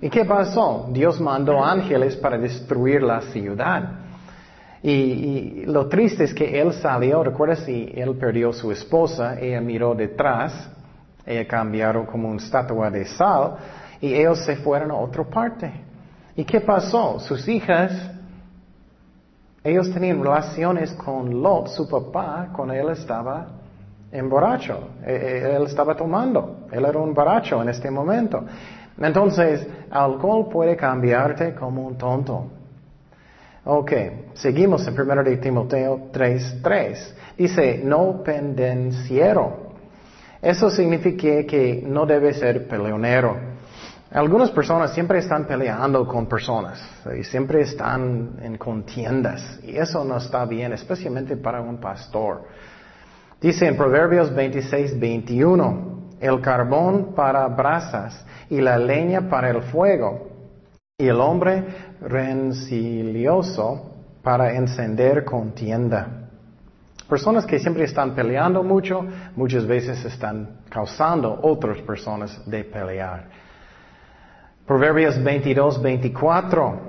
¿Y 0.01 0.09
qué 0.09 0.25
pasó? 0.25 0.89
Dios 0.91 1.21
mandó 1.21 1.63
ángeles 1.63 2.15
para 2.15 2.37
destruir 2.37 3.03
la 3.03 3.21
ciudad. 3.21 3.99
Y, 4.81 5.63
lo 5.65 5.87
triste 5.87 6.25
es 6.25 6.33
que 6.33 6.59
él 6.59 6.73
salió, 6.73 7.23
¿recuerdas? 7.23 7.67
Y 7.69 7.93
él 7.95 8.17
perdió 8.17 8.51
su 8.51 8.71
esposa, 8.71 9.39
ella 9.39 9.61
miró 9.61 9.95
detrás, 9.95 10.69
ella 11.25 11.47
cambiaron 11.47 12.05
como 12.05 12.29
una 12.29 12.41
estatua 12.41 12.89
de 12.89 13.05
sal, 13.05 13.55
y 14.01 14.13
ellos 14.13 14.39
se 14.45 14.57
fueron 14.57 14.91
a 14.91 14.95
otra 14.95 15.23
parte. 15.23 15.71
¿Y 16.35 16.43
qué 16.43 16.61
pasó? 16.61 17.19
Sus 17.19 17.47
hijas 17.47 17.91
ellos 19.63 19.93
tenían 19.93 20.21
relaciones 20.21 20.91
con 20.93 21.41
Lot, 21.41 21.67
su 21.69 21.87
papá, 21.87 22.49
cuando 22.53 22.73
él 22.73 22.89
estaba 22.89 23.47
en 24.11 24.29
borracho. 24.29 24.89
E, 25.05 25.13
e, 25.13 25.55
él 25.55 25.63
estaba 25.63 25.95
tomando. 25.95 26.67
Él 26.69 26.83
era 26.83 26.99
un 26.99 27.13
borracho 27.13 27.61
en 27.61 27.69
este 27.69 27.89
momento. 27.89 28.43
Entonces, 28.97 29.65
alcohol 29.89 30.49
puede 30.51 30.75
cambiarte 30.75 31.55
como 31.55 31.87
un 31.87 31.97
tonto. 31.97 32.45
Ok, 33.63 33.91
seguimos 34.33 34.85
en 34.85 34.99
1 34.99 35.23
de 35.23 35.37
Timoteo 35.37 36.11
3.3. 36.11 37.13
Dice, 37.37 37.81
no 37.85 38.21
pendenciero. 38.21 39.62
Eso 40.43 40.69
significa 40.69 41.45
que 41.47 41.81
no 41.87 42.05
debe 42.05 42.33
ser 42.33 42.67
peleonero. 42.67 43.37
Algunas 44.11 44.51
personas 44.51 44.93
siempre 44.93 45.19
están 45.19 45.45
peleando 45.45 46.05
con 46.05 46.27
personas 46.27 46.83
y 47.17 47.23
siempre 47.23 47.61
están 47.61 48.35
en 48.41 48.57
contiendas 48.57 49.61
y 49.63 49.77
eso 49.77 50.03
no 50.03 50.17
está 50.17 50.45
bien, 50.45 50.73
especialmente 50.73 51.37
para 51.37 51.61
un 51.61 51.77
pastor. 51.77 52.43
Dice 53.39 53.67
en 53.67 53.77
Proverbios 53.77 54.35
26, 54.35 54.99
21, 54.99 56.09
el 56.19 56.41
carbón 56.41 57.15
para 57.15 57.47
brasas 57.47 58.25
y 58.49 58.59
la 58.59 58.77
leña 58.77 59.29
para 59.29 59.49
el 59.49 59.61
fuego 59.63 60.27
y 60.97 61.07
el 61.07 61.21
hombre 61.21 61.63
rencilioso 62.01 63.93
para 64.21 64.53
encender 64.53 65.23
contienda. 65.23 66.22
Personas 67.13 67.45
que 67.45 67.59
siempre 67.59 67.83
están 67.83 68.15
peleando 68.15 68.63
mucho, 68.63 69.05
muchas 69.35 69.67
veces 69.67 70.03
están 70.03 70.61
causando 70.67 71.41
otras 71.43 71.77
personas 71.83 72.41
de 72.49 72.63
pelear. 72.63 73.25
Proverbios 74.65 75.23
22, 75.23 75.79
24. 75.79 76.79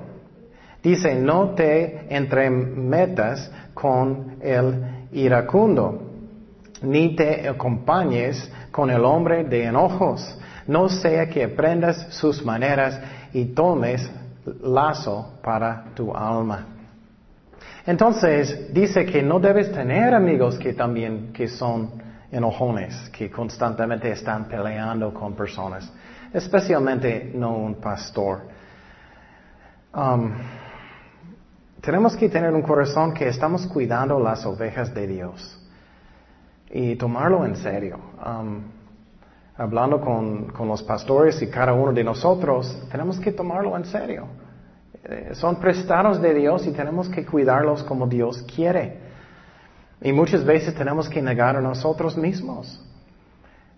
Dice, 0.81 1.13
no 1.13 1.51
te 1.51 2.07
entremetas 2.09 3.51
con 3.75 4.37
el 4.41 5.07
iracundo, 5.11 6.01
ni 6.81 7.15
te 7.15 7.47
acompañes 7.47 8.51
con 8.71 8.89
el 8.89 9.05
hombre 9.05 9.43
de 9.43 9.65
enojos. 9.65 10.39
No 10.65 10.89
sea 10.89 11.29
que 11.29 11.43
aprendas 11.43 12.07
sus 12.09 12.43
maneras 12.43 12.99
y 13.31 13.45
tomes 13.45 14.09
lazo 14.63 15.37
para 15.43 15.93
tu 15.93 16.11
alma. 16.11 16.74
Entonces, 17.85 18.73
dice 18.73 19.05
que 19.05 19.21
no 19.21 19.39
debes 19.39 19.71
tener 19.71 20.13
amigos 20.13 20.57
que 20.57 20.73
también 20.73 21.31
que 21.33 21.47
son 21.47 21.91
enojones, 22.31 23.09
que 23.09 23.29
constantemente 23.29 24.11
están 24.11 24.45
peleando 24.45 25.13
con 25.13 25.35
personas 25.35 25.91
especialmente 26.35 27.31
no 27.33 27.55
un 27.55 27.75
pastor. 27.75 28.41
Um, 29.93 30.33
tenemos 31.81 32.15
que 32.17 32.27
tener 32.29 32.53
un 32.53 32.61
corazón 32.61 33.13
que 33.13 33.27
estamos 33.29 33.65
cuidando 33.67 34.19
las 34.19 34.45
ovejas 34.45 34.93
de 34.93 35.07
Dios 35.07 35.57
y 36.69 36.95
tomarlo 36.97 37.45
en 37.45 37.55
serio. 37.55 37.99
Um, 38.25 38.63
hablando 39.57 40.01
con, 40.01 40.47
con, 40.47 40.67
los 40.67 40.83
pastores 40.83 41.41
y 41.41 41.47
cada 41.47 41.71
uno 41.71 41.93
de 41.93 42.03
nosotros, 42.03 42.85
tenemos 42.91 43.17
que 43.19 43.31
tomarlo 43.31 43.77
en 43.77 43.85
serio. 43.85 44.27
Eh, 45.07 45.35
son 45.35 45.57
prestados 45.57 46.19
de 46.19 46.33
Dios 46.33 46.65
y 46.65 46.71
tenemos 46.71 47.07
que 47.09 47.25
cuidarlos 47.25 47.83
como 47.83 48.07
Dios 48.07 48.43
quiere. 48.55 48.97
Y 50.01 50.11
muchas 50.11 50.43
veces 50.43 50.73
tenemos 50.73 51.07
que 51.07 51.21
negar 51.21 51.55
a 51.55 51.61
nosotros 51.61 52.17
mismos. 52.17 52.81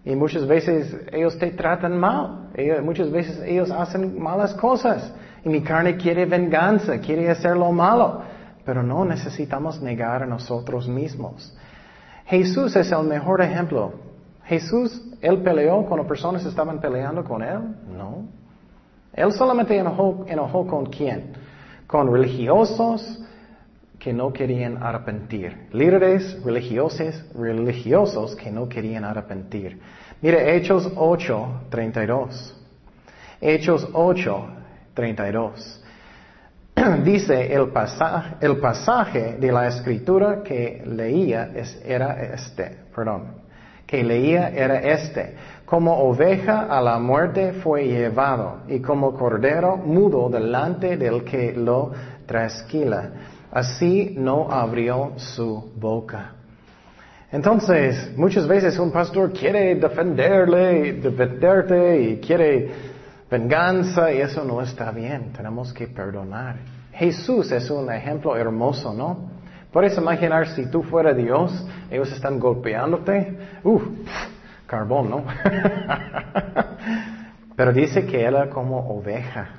Y 0.05 0.15
muchas 0.15 0.47
veces 0.47 0.95
ellos 1.11 1.37
te 1.37 1.51
tratan 1.51 1.97
mal. 1.97 2.49
muchas 2.81 3.11
veces 3.11 3.41
ellos 3.45 3.69
hacen 3.71 4.17
malas 4.21 4.53
cosas. 4.53 5.13
Y 5.43 5.49
mi 5.49 5.61
carne 5.61 5.97
quiere 5.97 6.25
venganza, 6.25 6.99
quiere 6.99 7.29
hacer 7.29 7.57
lo 7.57 7.71
malo. 7.73 8.21
Pero 8.65 8.81
no 8.83 9.03
necesitamos 9.03 9.81
negar 9.81 10.23
a 10.23 10.25
nosotros 10.25 10.87
mismos. 10.87 11.53
Jesús 12.25 12.75
es 12.77 12.91
el 12.91 13.03
mejor 13.03 13.41
ejemplo. 13.41 13.93
Jesús, 14.45 15.01
él 15.21 15.41
peleó 15.43 15.85
cuando 15.85 16.07
personas 16.07 16.45
estaban 16.45 16.79
peleando 16.79 17.25
con 17.25 17.43
él. 17.43 17.59
No. 17.97 18.36
Él 19.17 19.33
solamente 19.33 19.75
enojó, 19.75 20.67
con 20.67 20.85
quién? 20.85 21.33
Con 21.87 22.13
religiosos, 22.13 23.19
que 23.97 24.13
no 24.13 24.31
querían 24.31 24.77
arrepentir. 24.81 25.69
Líderes 25.73 26.43
religiosos, 26.43 27.25
religiosos 27.33 28.35
que 28.35 28.51
no 28.51 28.69
querían 28.69 29.03
arrepentir. 29.03 29.81
Mire, 30.21 30.55
Hechos 30.55 30.91
8, 30.95 31.63
32. 31.71 32.55
Hechos 33.41 33.89
8, 33.91 34.45
32. 34.93 35.83
Dice 37.03 37.53
el 37.53 37.69
pasaje, 37.69 38.35
el 38.41 38.57
pasaje 38.57 39.37
de 39.39 39.51
la 39.51 39.67
escritura 39.67 40.43
que 40.43 40.83
leía 40.85 41.49
era 41.83 42.21
este, 42.21 42.77
perdón, 42.95 43.46
que 43.87 44.03
leía 44.03 44.49
era 44.49 44.79
este. 44.79 45.35
Como 45.65 45.97
oveja 45.97 46.67
a 46.69 46.81
la 46.81 46.99
muerte 46.99 47.53
fue 47.53 47.87
llevado 47.87 48.59
y 48.67 48.79
como 48.79 49.15
cordero 49.15 49.77
mudo 49.77 50.29
delante 50.29 50.97
del 50.97 51.23
que 51.23 51.53
lo 51.53 51.91
trasquila 52.27 53.11
así 53.51 54.13
no 54.17 54.51
abrió 54.51 55.13
su 55.17 55.71
boca. 55.75 56.33
Entonces, 57.31 58.15
muchas 58.15 58.47
veces 58.47 58.77
un 58.79 58.91
pastor 58.91 59.33
quiere 59.33 59.75
defenderle, 59.75 60.93
defenderte 60.93 62.01
y 62.01 62.17
quiere 62.17 62.69
venganza 63.29 64.11
y 64.13 64.21
eso 64.21 64.43
no 64.43 64.61
está 64.61 64.91
bien. 64.91 65.33
Tenemos 65.33 65.73
que 65.73 65.87
perdonar. 65.87 66.55
Jesús 66.93 67.51
es 67.51 67.69
un 67.69 67.91
ejemplo 67.91 68.37
hermoso, 68.37 68.93
¿no? 68.93 69.36
Puedes 69.71 69.97
imaginar 69.97 70.47
si 70.49 70.69
tú 70.71 70.83
fuera 70.83 71.13
Dios, 71.13 71.65
ellos 71.91 72.11
están 72.11 72.39
golpeándote. 72.39 73.37
Uf, 73.63 73.83
carbón, 74.65 75.09
¿no? 75.09 75.25
Pero 77.55 77.73
dice 77.73 78.05
que 78.05 78.21
era 78.21 78.49
como 78.49 78.89
oveja 78.89 79.57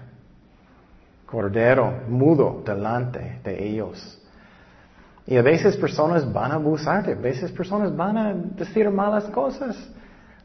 cordero 1.29 2.05
mudo 2.09 2.63
delante 2.65 3.41
de 3.45 3.69
ellos. 3.69 4.19
Y 5.27 5.37
a 5.37 5.43
veces 5.43 5.77
personas 5.77 6.31
van 6.33 6.53
a 6.53 6.55
abusarte, 6.55 7.13
a 7.13 7.17
veces 7.17 7.53
personas 7.53 7.95
van 7.95 8.17
a 8.17 8.33
decir 8.33 8.91
malas 8.91 9.25
cosas, 9.25 9.77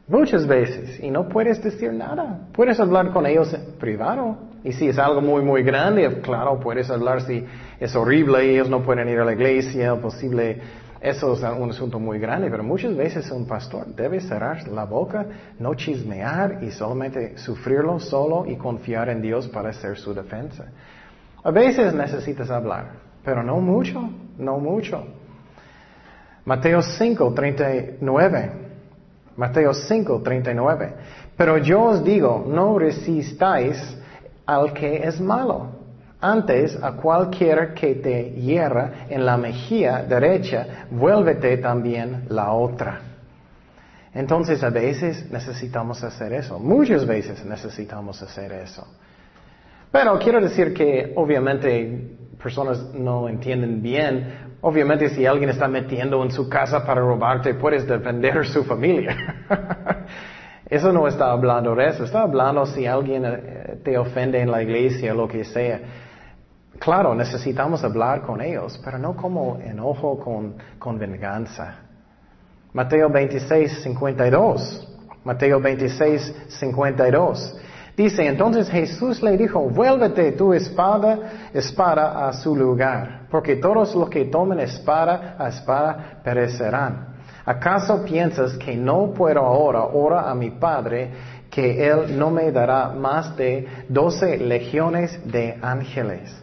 muchas 0.06 0.46
veces, 0.46 1.00
y 1.00 1.10
no 1.10 1.26
puedes 1.26 1.62
decir 1.62 1.92
nada. 1.92 2.48
Puedes 2.52 2.78
hablar 2.78 3.12
con 3.12 3.24
ellos 3.24 3.52
en 3.54 3.78
privado, 3.78 4.36
y 4.64 4.72
si 4.72 4.88
es 4.88 4.98
algo 4.98 5.20
muy, 5.20 5.42
muy 5.42 5.62
grande, 5.62 6.20
claro, 6.22 6.58
puedes 6.58 6.90
hablar 6.90 7.20
si 7.20 7.44
es 7.78 7.94
horrible, 7.94 8.50
ellos 8.50 8.68
no 8.70 8.82
pueden 8.82 9.08
ir 9.08 9.20
a 9.20 9.24
la 9.24 9.34
iglesia, 9.34 9.94
posible 9.96 10.60
eso 11.04 11.34
es 11.34 11.42
un 11.42 11.68
asunto 11.68 12.00
muy 12.00 12.18
grande, 12.18 12.50
pero 12.50 12.62
muchas 12.62 12.96
veces 12.96 13.30
un 13.30 13.46
pastor 13.46 13.88
debe 13.88 14.22
cerrar 14.22 14.66
la 14.68 14.86
boca, 14.86 15.26
no 15.58 15.74
chismear 15.74 16.62
y 16.62 16.70
solamente 16.70 17.36
sufrirlo 17.36 18.00
solo 18.00 18.46
y 18.46 18.56
confiar 18.56 19.10
en 19.10 19.20
Dios 19.20 19.46
para 19.48 19.68
hacer 19.68 19.98
su 19.98 20.14
defensa. 20.14 20.64
A 21.42 21.50
veces 21.50 21.92
necesitas 21.92 22.50
hablar, 22.50 22.92
pero 23.22 23.42
no 23.42 23.60
mucho, 23.60 24.00
no 24.38 24.58
mucho. 24.58 25.04
Mateo 26.46 26.80
5, 26.80 27.34
39. 27.34 28.52
Mateo 29.36 29.74
5, 29.74 30.22
39. 30.22 30.94
Pero 31.36 31.58
yo 31.58 31.82
os 31.82 32.02
digo, 32.02 32.46
no 32.48 32.78
resistáis 32.78 33.76
al 34.46 34.72
que 34.72 34.96
es 34.96 35.20
malo 35.20 35.84
antes, 36.24 36.82
a 36.82 36.92
cualquiera 36.92 37.74
que 37.74 37.96
te 37.96 38.30
hierra 38.30 39.04
en 39.10 39.26
la 39.26 39.36
mejilla 39.36 40.04
derecha, 40.04 40.86
vuélvete 40.90 41.58
también 41.58 42.24
la 42.30 42.52
otra. 42.52 42.98
Entonces, 44.14 44.64
a 44.64 44.70
veces 44.70 45.30
necesitamos 45.30 46.02
hacer 46.02 46.32
eso. 46.32 46.58
Muchas 46.58 47.06
veces 47.06 47.44
necesitamos 47.44 48.22
hacer 48.22 48.52
eso. 48.52 48.86
Pero 49.92 50.18
quiero 50.18 50.40
decir 50.40 50.72
que 50.72 51.12
obviamente 51.14 52.16
personas 52.42 52.94
no 52.94 53.28
entienden 53.28 53.82
bien. 53.82 54.56
Obviamente 54.62 55.10
si 55.10 55.26
alguien 55.26 55.50
está 55.50 55.68
metiendo 55.68 56.22
en 56.24 56.30
su 56.30 56.48
casa 56.48 56.86
para 56.86 57.02
robarte, 57.02 57.52
puedes 57.52 57.86
defender 57.86 58.46
su 58.46 58.64
familia. 58.64 59.44
eso 60.66 60.92
no 60.92 61.06
está 61.06 61.30
hablando 61.30 61.74
de 61.74 61.88
eso. 61.88 62.04
Está 62.04 62.22
hablando 62.22 62.64
si 62.66 62.86
alguien 62.86 63.24
eh, 63.24 63.80
te 63.84 63.98
ofende 63.98 64.40
en 64.40 64.50
la 64.50 64.62
iglesia 64.62 65.12
lo 65.14 65.28
que 65.28 65.44
sea. 65.44 65.80
claro, 66.78 67.14
necesitamos 67.14 67.84
hablar 67.84 68.22
con 68.22 68.40
ellos, 68.40 68.80
pero 68.84 68.98
no 68.98 69.14
como 69.14 69.58
enojo 69.60 70.18
con, 70.18 70.54
con 70.78 70.98
venganza. 70.98 71.76
Mateo 72.72 73.08
26, 73.08 73.82
52. 73.82 74.88
Mateo 75.24 75.60
26, 75.60 76.46
52. 76.48 77.56
Dice, 77.96 78.26
entonces 78.26 78.68
Jesús 78.68 79.22
le 79.22 79.36
dijo, 79.36 79.60
vuélvete 79.60 80.32
tu 80.32 80.52
espada, 80.52 81.50
espada 81.52 82.26
a 82.26 82.32
su 82.32 82.56
lugar, 82.56 83.28
porque 83.30 83.56
todos 83.56 83.94
los 83.94 84.10
que 84.10 84.24
tomen 84.24 84.58
espada 84.58 85.36
a 85.38 85.48
espada 85.48 86.20
perecerán. 86.24 87.13
¿Acaso 87.46 88.04
piensas 88.04 88.54
que 88.54 88.76
no 88.76 89.12
puedo 89.12 89.40
ahora 89.40 89.84
orar 89.84 90.28
a 90.28 90.34
mi 90.34 90.50
Padre 90.50 91.10
que 91.50 91.86
Él 91.86 92.18
no 92.18 92.30
me 92.30 92.50
dará 92.50 92.88
más 92.88 93.36
de 93.36 93.66
doce 93.88 94.38
legiones 94.38 95.20
de 95.30 95.58
ángeles? 95.60 96.34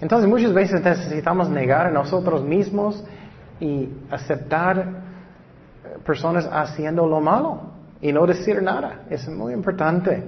Entonces 0.00 0.28
muchas 0.28 0.52
veces 0.52 0.82
necesitamos 0.82 1.48
negar 1.48 1.86
a 1.86 1.90
nosotros 1.90 2.42
mismos 2.42 3.04
y 3.60 3.88
aceptar 4.10 4.84
personas 6.04 6.48
haciendo 6.50 7.06
lo 7.06 7.20
malo 7.20 7.60
y 8.00 8.12
no 8.12 8.26
decir 8.26 8.60
nada. 8.60 9.02
Es 9.08 9.28
muy 9.28 9.52
importante. 9.52 10.22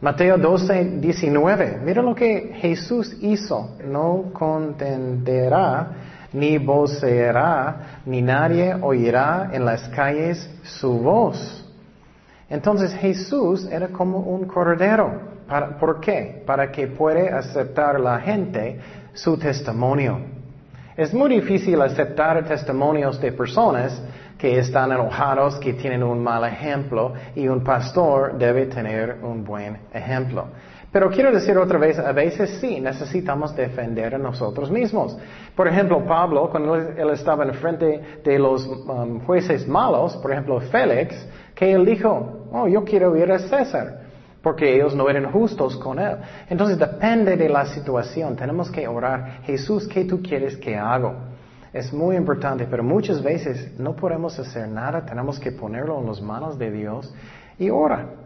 Mateo 0.00 0.36
12, 0.36 0.98
19. 1.00 1.80
Mira 1.84 2.02
lo 2.02 2.14
que 2.14 2.52
Jesús 2.56 3.16
hizo. 3.20 3.76
No 3.84 4.30
contenderá, 4.32 5.90
ni 6.32 6.58
voceará, 6.58 8.00
ni 8.04 8.22
nadie 8.22 8.74
oirá 8.74 9.50
en 9.52 9.64
las 9.64 9.88
calles 9.88 10.50
su 10.62 10.98
voz. 10.98 11.64
Entonces 12.48 12.92
Jesús 12.94 13.66
era 13.70 13.88
como 13.88 14.18
un 14.18 14.46
cordero. 14.46 15.36
¿Por 15.78 16.00
qué? 16.00 16.42
Para 16.46 16.70
que 16.70 16.88
pueda 16.88 17.38
aceptar 17.38 18.00
la 18.00 18.20
gente 18.20 18.80
su 19.14 19.36
testimonio. 19.38 20.20
Es 20.96 21.12
muy 21.12 21.28
difícil 21.28 21.80
aceptar 21.82 22.44
testimonios 22.46 23.20
de 23.20 23.32
personas 23.32 24.02
que 24.38 24.58
están 24.58 24.92
enojados, 24.92 25.56
que 25.56 25.74
tienen 25.74 26.02
un 26.02 26.22
mal 26.22 26.44
ejemplo 26.44 27.14
y 27.34 27.48
un 27.48 27.62
pastor 27.62 28.36
debe 28.38 28.66
tener 28.66 29.18
un 29.22 29.44
buen 29.44 29.78
ejemplo. 29.92 30.46
Pero 30.96 31.10
quiero 31.10 31.30
decir 31.30 31.58
otra 31.58 31.78
vez, 31.78 31.98
a 31.98 32.10
veces 32.12 32.56
sí, 32.58 32.80
necesitamos 32.80 33.54
defender 33.54 34.14
a 34.14 34.18
nosotros 34.18 34.70
mismos. 34.70 35.14
Por 35.54 35.68
ejemplo, 35.68 36.02
Pablo, 36.06 36.48
cuando 36.50 36.74
él 36.74 37.10
estaba 37.10 37.44
en 37.44 37.52
frente 37.52 38.00
de 38.24 38.38
los 38.38 38.66
um, 38.66 39.20
jueces 39.26 39.68
malos, 39.68 40.16
por 40.16 40.32
ejemplo, 40.32 40.58
Félix, 40.58 41.14
que 41.54 41.70
él 41.70 41.84
dijo, 41.84 42.48
oh, 42.50 42.66
yo 42.66 42.82
quiero 42.82 43.14
ir 43.14 43.30
a 43.30 43.38
César, 43.40 44.04
porque 44.40 44.74
ellos 44.74 44.96
no 44.96 45.10
eran 45.10 45.30
justos 45.32 45.76
con 45.76 45.98
él. 45.98 46.16
Entonces 46.48 46.78
depende 46.78 47.36
de 47.36 47.50
la 47.50 47.66
situación, 47.66 48.34
tenemos 48.34 48.70
que 48.70 48.88
orar, 48.88 49.42
Jesús, 49.42 49.86
¿qué 49.86 50.06
tú 50.06 50.22
quieres 50.22 50.56
que 50.56 50.78
haga? 50.78 51.12
Es 51.74 51.92
muy 51.92 52.16
importante, 52.16 52.66
pero 52.70 52.82
muchas 52.82 53.22
veces 53.22 53.78
no 53.78 53.94
podemos 53.94 54.38
hacer 54.38 54.66
nada, 54.66 55.04
tenemos 55.04 55.38
que 55.38 55.52
ponerlo 55.52 56.00
en 56.00 56.06
las 56.06 56.22
manos 56.22 56.58
de 56.58 56.70
Dios 56.70 57.14
y 57.58 57.68
ora. 57.68 58.25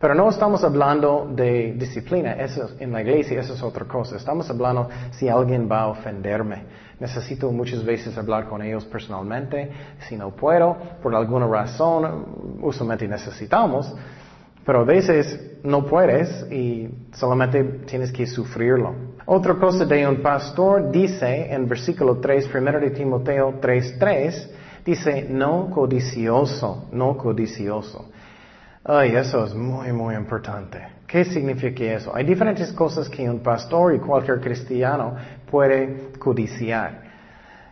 Pero 0.00 0.14
no 0.14 0.28
estamos 0.28 0.62
hablando 0.62 1.28
de 1.34 1.72
disciplina, 1.72 2.34
eso 2.34 2.70
en 2.78 2.92
la 2.92 3.02
iglesia, 3.02 3.40
eso 3.40 3.54
es 3.54 3.62
otra 3.64 3.84
cosa. 3.84 4.16
Estamos 4.16 4.48
hablando 4.48 4.88
si 5.10 5.28
alguien 5.28 5.68
va 5.70 5.80
a 5.80 5.88
ofenderme. 5.88 6.62
Necesito 7.00 7.50
muchas 7.50 7.84
veces 7.84 8.16
hablar 8.16 8.48
con 8.48 8.62
ellos 8.62 8.84
personalmente. 8.84 9.72
Si 10.08 10.16
no 10.16 10.30
puedo, 10.30 10.76
por 11.02 11.16
alguna 11.16 11.48
razón, 11.48 12.58
usualmente 12.62 13.08
necesitamos, 13.08 13.92
pero 14.64 14.80
a 14.80 14.84
veces 14.84 15.58
no 15.64 15.84
puedes 15.84 16.46
y 16.48 16.88
solamente 17.12 17.64
tienes 17.86 18.12
que 18.12 18.24
sufrirlo. 18.24 18.94
Otra 19.26 19.56
cosa 19.56 19.84
de 19.84 20.06
un 20.06 20.22
pastor 20.22 20.92
dice 20.92 21.52
en 21.52 21.66
versículo 21.66 22.18
3, 22.18 22.46
primero 22.46 22.78
de 22.78 22.90
Timoteo 22.90 23.60
3:3, 23.60 24.50
dice 24.84 25.26
no 25.28 25.70
codicioso, 25.70 26.86
no 26.92 27.16
codicioso. 27.16 28.10
Ay, 28.90 29.14
eso 29.14 29.44
es 29.44 29.54
muy, 29.54 29.92
muy 29.92 30.14
importante. 30.14 30.80
¿Qué 31.06 31.22
significa 31.22 31.84
eso? 31.84 32.16
Hay 32.16 32.24
diferentes 32.24 32.72
cosas 32.72 33.06
que 33.06 33.28
un 33.28 33.40
pastor 33.40 33.94
y 33.94 33.98
cualquier 33.98 34.40
cristiano 34.40 35.14
puede 35.50 36.12
codiciar. 36.18 37.02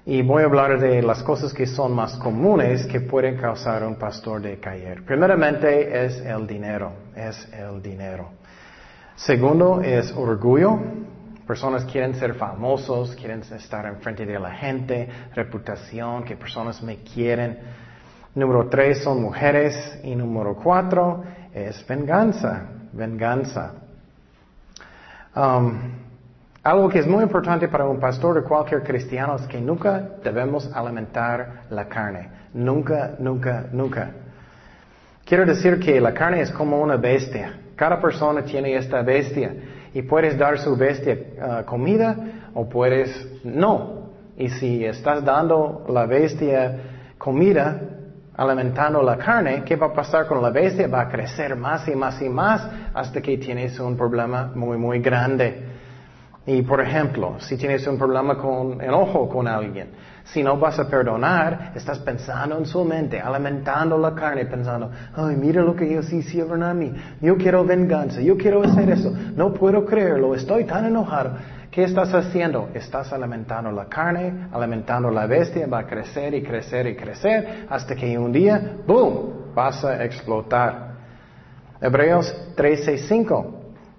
Y 0.04 0.20
voy 0.20 0.42
a 0.42 0.44
hablar 0.44 0.78
de 0.78 1.00
las 1.00 1.22
cosas 1.22 1.54
que 1.54 1.66
son 1.66 1.94
más 1.94 2.16
comunes 2.16 2.86
que 2.86 3.00
pueden 3.00 3.38
causar 3.38 3.82
un 3.84 3.94
pastor 3.94 4.42
de 4.42 4.60
caer. 4.60 5.06
Primeramente 5.06 6.04
es 6.04 6.20
el 6.20 6.46
dinero, 6.46 6.92
es 7.14 7.50
el 7.50 7.80
dinero. 7.80 8.32
Segundo 9.14 9.80
es 9.80 10.12
orgullo, 10.12 10.78
Personas 11.46 11.84
quieren 11.84 12.12
ser 12.16 12.34
famosos, 12.34 13.14
quieren 13.14 13.40
estar 13.40 13.86
enfrente 13.86 14.26
de 14.26 14.36
la 14.36 14.50
gente, 14.50 15.08
reputación, 15.32 16.24
que 16.24 16.34
personas 16.34 16.82
me 16.82 16.96
quieren. 16.96 17.85
Número 18.36 18.68
tres 18.68 19.02
son 19.02 19.22
mujeres 19.22 19.98
y 20.04 20.14
número 20.14 20.56
cuatro 20.56 21.24
es 21.54 21.86
venganza, 21.86 22.68
venganza. 22.92 23.72
Um, 25.34 25.80
algo 26.62 26.90
que 26.90 26.98
es 26.98 27.06
muy 27.06 27.22
importante 27.22 27.66
para 27.68 27.88
un 27.88 27.98
pastor 27.98 28.34
de 28.34 28.42
cualquier 28.42 28.82
cristiano 28.82 29.36
es 29.36 29.46
que 29.46 29.58
nunca 29.58 30.18
debemos 30.22 30.70
alimentar 30.74 31.62
la 31.70 31.88
carne. 31.88 32.28
Nunca, 32.52 33.14
nunca, 33.18 33.68
nunca. 33.72 34.10
Quiero 35.24 35.46
decir 35.46 35.80
que 35.80 35.98
la 35.98 36.12
carne 36.12 36.42
es 36.42 36.50
como 36.50 36.78
una 36.78 36.98
bestia. 36.98 37.58
Cada 37.74 37.98
persona 37.98 38.42
tiene 38.42 38.76
esta 38.76 39.00
bestia 39.00 39.54
y 39.94 40.02
puedes 40.02 40.36
dar 40.36 40.58
su 40.58 40.76
bestia 40.76 41.18
ah, 41.40 41.62
comida 41.64 42.14
o 42.52 42.68
puedes 42.68 43.40
no. 43.44 44.10
Y 44.36 44.50
si 44.50 44.84
estás 44.84 45.24
dando 45.24 45.86
la 45.88 46.04
bestia 46.04 46.80
comida, 47.16 47.95
alimentando 48.36 49.02
la 49.02 49.16
carne, 49.16 49.62
¿qué 49.64 49.76
va 49.76 49.86
a 49.86 49.92
pasar 49.92 50.26
con 50.26 50.42
la 50.42 50.50
bestia? 50.50 50.88
Va 50.88 51.02
a 51.02 51.08
crecer 51.08 51.56
más 51.56 51.88
y 51.88 51.94
más 51.94 52.20
y 52.20 52.28
más 52.28 52.68
hasta 52.92 53.20
que 53.20 53.38
tienes 53.38 53.78
un 53.80 53.96
problema 53.96 54.50
muy, 54.54 54.76
muy 54.76 55.00
grande. 55.00 55.64
Y 56.46 56.62
por 56.62 56.80
ejemplo, 56.80 57.36
si 57.40 57.56
tienes 57.56 57.86
un 57.88 57.98
problema 57.98 58.36
con 58.36 58.80
enojo 58.80 59.28
con 59.28 59.48
alguien, 59.48 59.88
si 60.26 60.42
no 60.42 60.56
vas 60.56 60.78
a 60.78 60.88
perdonar, 60.88 61.72
estás 61.74 61.98
pensando 61.98 62.56
en 62.58 62.66
su 62.66 62.84
mente, 62.84 63.20
alimentando 63.20 63.98
la 63.98 64.14
carne, 64.14 64.46
pensando, 64.46 64.90
ay, 65.16 65.34
mira 65.36 65.62
lo 65.62 65.74
que 65.74 65.90
ellos 65.90 66.12
hicieron 66.12 66.62
a 66.62 66.72
mí, 66.72 66.92
yo 67.20 67.36
quiero 67.36 67.64
venganza, 67.64 68.20
yo 68.20 68.36
quiero 68.36 68.62
hacer 68.62 68.90
eso, 68.90 69.12
no 69.34 69.52
puedo 69.52 69.84
creerlo, 69.84 70.34
estoy 70.34 70.64
tan 70.64 70.84
enojado. 70.84 71.36
¿Qué 71.76 71.84
estás 71.84 72.14
haciendo? 72.14 72.70
Estás 72.72 73.12
alimentando 73.12 73.70
la 73.70 73.84
carne, 73.84 74.48
alimentando 74.50 75.10
la 75.10 75.26
bestia, 75.26 75.66
va 75.66 75.80
a 75.80 75.86
crecer 75.86 76.32
y 76.32 76.42
crecer 76.42 76.86
y 76.86 76.96
crecer 76.96 77.66
hasta 77.68 77.94
que 77.94 78.16
un 78.16 78.32
día, 78.32 78.78
¡boom!, 78.86 79.52
vas 79.54 79.84
a 79.84 80.02
explotar. 80.02 80.94
Hebreos 81.78 82.34
13.5. 82.56 83.46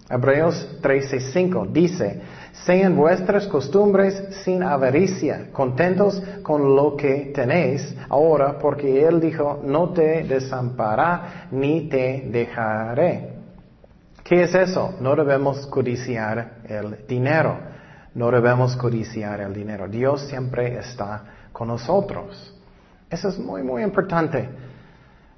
Hebreos 0.10 0.80
13.5 0.82 1.72
dice, 1.72 2.20
sean 2.66 2.96
vuestras 2.96 3.46
costumbres 3.46 4.24
sin 4.44 4.64
avaricia, 4.64 5.52
contentos 5.52 6.20
con 6.42 6.76
lo 6.76 6.98
que 6.98 7.32
tenéis 7.32 7.96
ahora, 8.10 8.58
porque 8.58 9.06
Él 9.06 9.20
dijo, 9.20 9.62
no 9.64 9.90
te 9.90 10.24
desamparará 10.24 11.48
ni 11.52 11.88
te 11.88 12.24
dejaré. 12.32 13.38
¿Qué 14.28 14.44
es 14.44 14.54
eso? 14.56 14.96
No 15.00 15.16
debemos 15.16 15.68
codiciar 15.68 16.56
el 16.68 17.06
dinero. 17.08 17.67
No 18.18 18.32
debemos 18.32 18.76
codiciar 18.76 19.42
el 19.42 19.54
dinero. 19.54 19.88
Dios 19.88 20.22
siempre 20.22 20.80
está 20.80 21.24
con 21.54 21.68
nosotros. 21.68 22.52
Eso 23.08 23.30
es 23.30 23.38
muy, 23.38 23.62
muy 23.62 23.84
importante. 23.84 24.50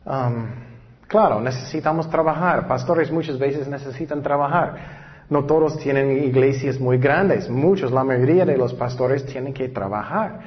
Um, 0.05 0.47
claro, 1.05 1.41
necesitamos 1.41 2.09
trabajar. 2.09 2.69
Pastores 2.69 3.11
muchas 3.11 3.37
veces 3.37 3.67
necesitan 3.67 4.23
trabajar. 4.23 5.25
No 5.29 5.43
todos 5.43 5.77
tienen 5.79 6.23
iglesias 6.23 6.79
muy 6.79 6.97
grandes, 6.97 7.49
muchos, 7.49 7.91
la 7.91 8.05
mayoría 8.05 8.45
de 8.45 8.55
los 8.55 8.73
pastores 8.73 9.25
tienen 9.25 9.53
que 9.53 9.67
trabajar. 9.67 10.39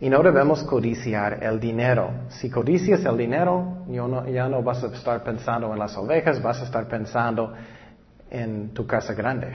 Y 0.00 0.10
no 0.10 0.20
debemos 0.20 0.64
codiciar 0.64 1.44
el 1.44 1.60
dinero. 1.60 2.10
Si 2.28 2.50
codicias 2.50 3.04
el 3.04 3.16
dinero, 3.16 3.84
ya 3.86 4.48
no 4.48 4.64
vas 4.64 4.82
a 4.82 4.88
estar 4.88 5.22
pensando 5.22 5.72
en 5.72 5.78
las 5.78 5.96
ovejas, 5.96 6.42
vas 6.42 6.60
a 6.60 6.64
estar 6.64 6.88
pensando 6.88 7.54
en 8.30 8.74
tu 8.74 8.86
casa 8.86 9.14
grande. 9.14 9.52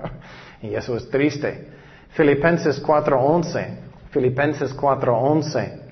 y 0.62 0.74
eso 0.74 0.96
es 0.96 1.08
triste. 1.10 1.68
Filipenses 2.10 2.82
4.11. 2.82 3.66
Filipenses 4.10 4.76
4.11. 4.76 5.86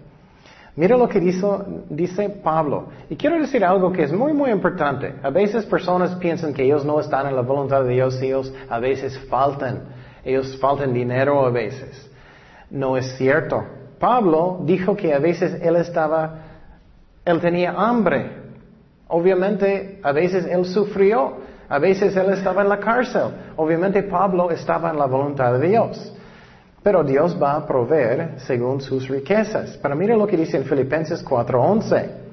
Mira 0.76 0.96
lo 0.96 1.08
que 1.08 1.20
dice 1.20 2.28
Pablo. 2.42 2.88
Y 3.08 3.16
quiero 3.16 3.38
decir 3.38 3.64
algo 3.64 3.92
que 3.92 4.02
es 4.02 4.12
muy, 4.12 4.32
muy 4.32 4.50
importante. 4.50 5.14
A 5.22 5.30
veces 5.30 5.64
personas 5.66 6.16
piensan 6.16 6.52
que 6.52 6.64
ellos 6.64 6.84
no 6.84 6.98
están 6.98 7.28
en 7.28 7.36
la 7.36 7.42
voluntad 7.42 7.84
de 7.84 7.92
Dios 7.92 8.20
y 8.20 8.26
ellos 8.26 8.52
a 8.68 8.80
veces 8.80 9.16
faltan. 9.28 9.82
Ellos 10.24 10.58
faltan 10.60 10.92
dinero 10.92 11.46
a 11.46 11.50
veces. 11.50 12.10
No 12.70 12.96
es 12.96 13.16
cierto. 13.16 13.62
Pablo 14.00 14.62
dijo 14.64 14.96
que 14.96 15.14
a 15.14 15.20
veces 15.20 15.60
él 15.62 15.76
estaba, 15.76 16.40
él 17.24 17.40
tenía 17.40 17.72
hambre. 17.72 18.32
Obviamente, 19.06 20.00
a 20.02 20.10
veces 20.10 20.44
él 20.46 20.64
sufrió. 20.64 21.43
A 21.68 21.78
veces 21.78 22.16
él 22.16 22.32
estaba 22.32 22.62
en 22.62 22.68
la 22.68 22.78
cárcel. 22.78 23.22
Obviamente 23.56 24.02
Pablo 24.02 24.50
estaba 24.50 24.90
en 24.90 24.98
la 24.98 25.06
voluntad 25.06 25.58
de 25.58 25.68
Dios. 25.68 26.14
Pero 26.82 27.02
Dios 27.02 27.36
va 27.42 27.56
a 27.56 27.66
proveer 27.66 28.34
según 28.38 28.80
sus 28.80 29.08
riquezas. 29.08 29.78
Pero 29.80 29.96
mire 29.96 30.16
lo 30.16 30.26
que 30.26 30.36
dice 30.36 30.58
en 30.58 30.64
Filipenses 30.64 31.24
4:11. 31.24 32.24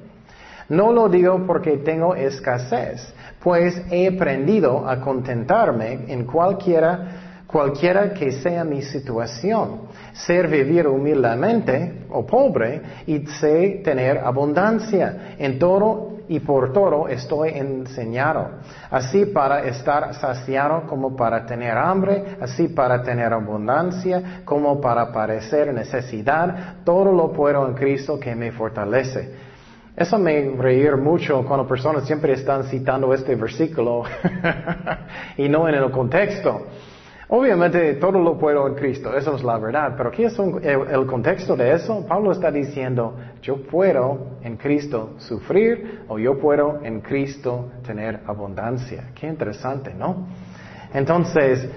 No 0.68 0.92
lo 0.92 1.08
digo 1.08 1.44
porque 1.46 1.78
tengo 1.78 2.14
escasez, 2.14 3.12
pues 3.42 3.82
he 3.90 4.08
aprendido 4.08 4.88
a 4.88 5.00
contentarme 5.00 6.04
en 6.08 6.24
cualquiera, 6.24 7.42
cualquiera 7.46 8.14
que 8.14 8.32
sea 8.32 8.64
mi 8.64 8.82
situación, 8.82 9.88
ser 10.12 10.48
vivir 10.48 10.86
humildemente 10.86 12.06
o 12.10 12.24
pobre 12.24 12.80
y 13.06 13.26
sé 13.26 13.82
tener 13.84 14.18
abundancia. 14.18 15.34
En 15.38 15.58
todo 15.58 16.11
y 16.28 16.40
por 16.40 16.72
todo 16.72 17.08
estoy 17.08 17.50
enseñado, 17.50 18.48
así 18.90 19.26
para 19.26 19.64
estar 19.64 20.14
saciado 20.14 20.86
como 20.86 21.16
para 21.16 21.44
tener 21.46 21.76
hambre, 21.76 22.36
así 22.40 22.68
para 22.68 23.02
tener 23.02 23.32
abundancia, 23.32 24.42
como 24.44 24.80
para 24.80 25.12
parecer 25.12 25.72
necesidad, 25.72 26.76
todo 26.84 27.12
lo 27.12 27.32
puedo 27.32 27.66
en 27.66 27.74
Cristo 27.74 28.18
que 28.18 28.34
me 28.34 28.52
fortalece. 28.52 29.52
Eso 29.94 30.18
me 30.18 30.54
reír 30.56 30.96
mucho 30.96 31.44
cuando 31.44 31.66
personas 31.66 32.06
siempre 32.06 32.32
están 32.32 32.64
citando 32.64 33.12
este 33.12 33.34
versículo 33.36 34.04
y 35.36 35.48
no 35.48 35.68
en 35.68 35.74
el 35.74 35.90
contexto. 35.90 36.66
Obviamente 37.34 37.94
todo 37.94 38.18
lo 38.18 38.36
puedo 38.36 38.68
en 38.68 38.74
Cristo, 38.74 39.16
eso 39.16 39.36
es 39.36 39.42
la 39.42 39.56
verdad, 39.56 39.94
pero 39.96 40.10
¿qué 40.10 40.26
es 40.26 40.38
el, 40.38 41.06
contexto 41.06 41.56
de 41.56 41.72
eso? 41.72 42.04
Pablo 42.06 42.30
está 42.30 42.50
diciendo, 42.50 43.16
yo 43.40 43.56
puedo 43.56 44.36
en 44.42 44.58
Cristo 44.58 45.14
sufrir 45.16 46.02
o 46.08 46.18
yo 46.18 46.38
puedo 46.38 46.80
en 46.84 47.00
Cristo 47.00 47.70
tener 47.86 48.20
abundancia. 48.26 49.12
Qué 49.18 49.28
interesante, 49.28 49.94
¿no? 49.94 50.26
Entonces, 50.92 51.70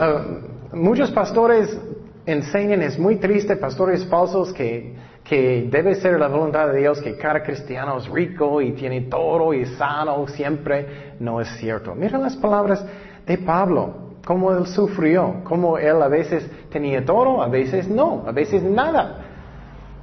ah, 0.00 0.24
muchos 0.72 1.10
pastores 1.10 1.76
enseñan, 2.24 2.80
es 2.82 2.96
muy 2.96 3.16
triste, 3.16 3.56
pastores 3.56 4.06
falsos 4.06 4.52
que, 4.52 4.94
que 5.24 5.66
debe 5.68 5.96
ser 5.96 6.16
la 6.20 6.28
voluntad 6.28 6.68
de 6.68 6.78
Dios 6.78 7.02
que 7.02 7.16
cada 7.16 7.42
cristiano 7.42 7.98
es 7.98 8.08
rico 8.08 8.62
y 8.62 8.70
tiene 8.70 9.00
todo 9.00 9.52
y 9.52 9.66
sano 9.66 10.28
siempre, 10.28 11.14
no 11.18 11.40
es 11.40 11.48
cierto. 11.58 11.92
Mira 11.96 12.18
las 12.18 12.36
palabras 12.36 12.86
de 13.26 13.38
Pablo 13.38 14.05
cómo 14.26 14.50
él 14.50 14.66
sufrió, 14.66 15.36
cómo 15.44 15.78
él 15.78 16.02
a 16.02 16.08
veces 16.08 16.44
tenía 16.68 17.04
todo, 17.04 17.40
a 17.40 17.48
veces 17.48 17.88
no, 17.88 18.24
a 18.26 18.32
veces 18.32 18.60
nada. 18.60 19.20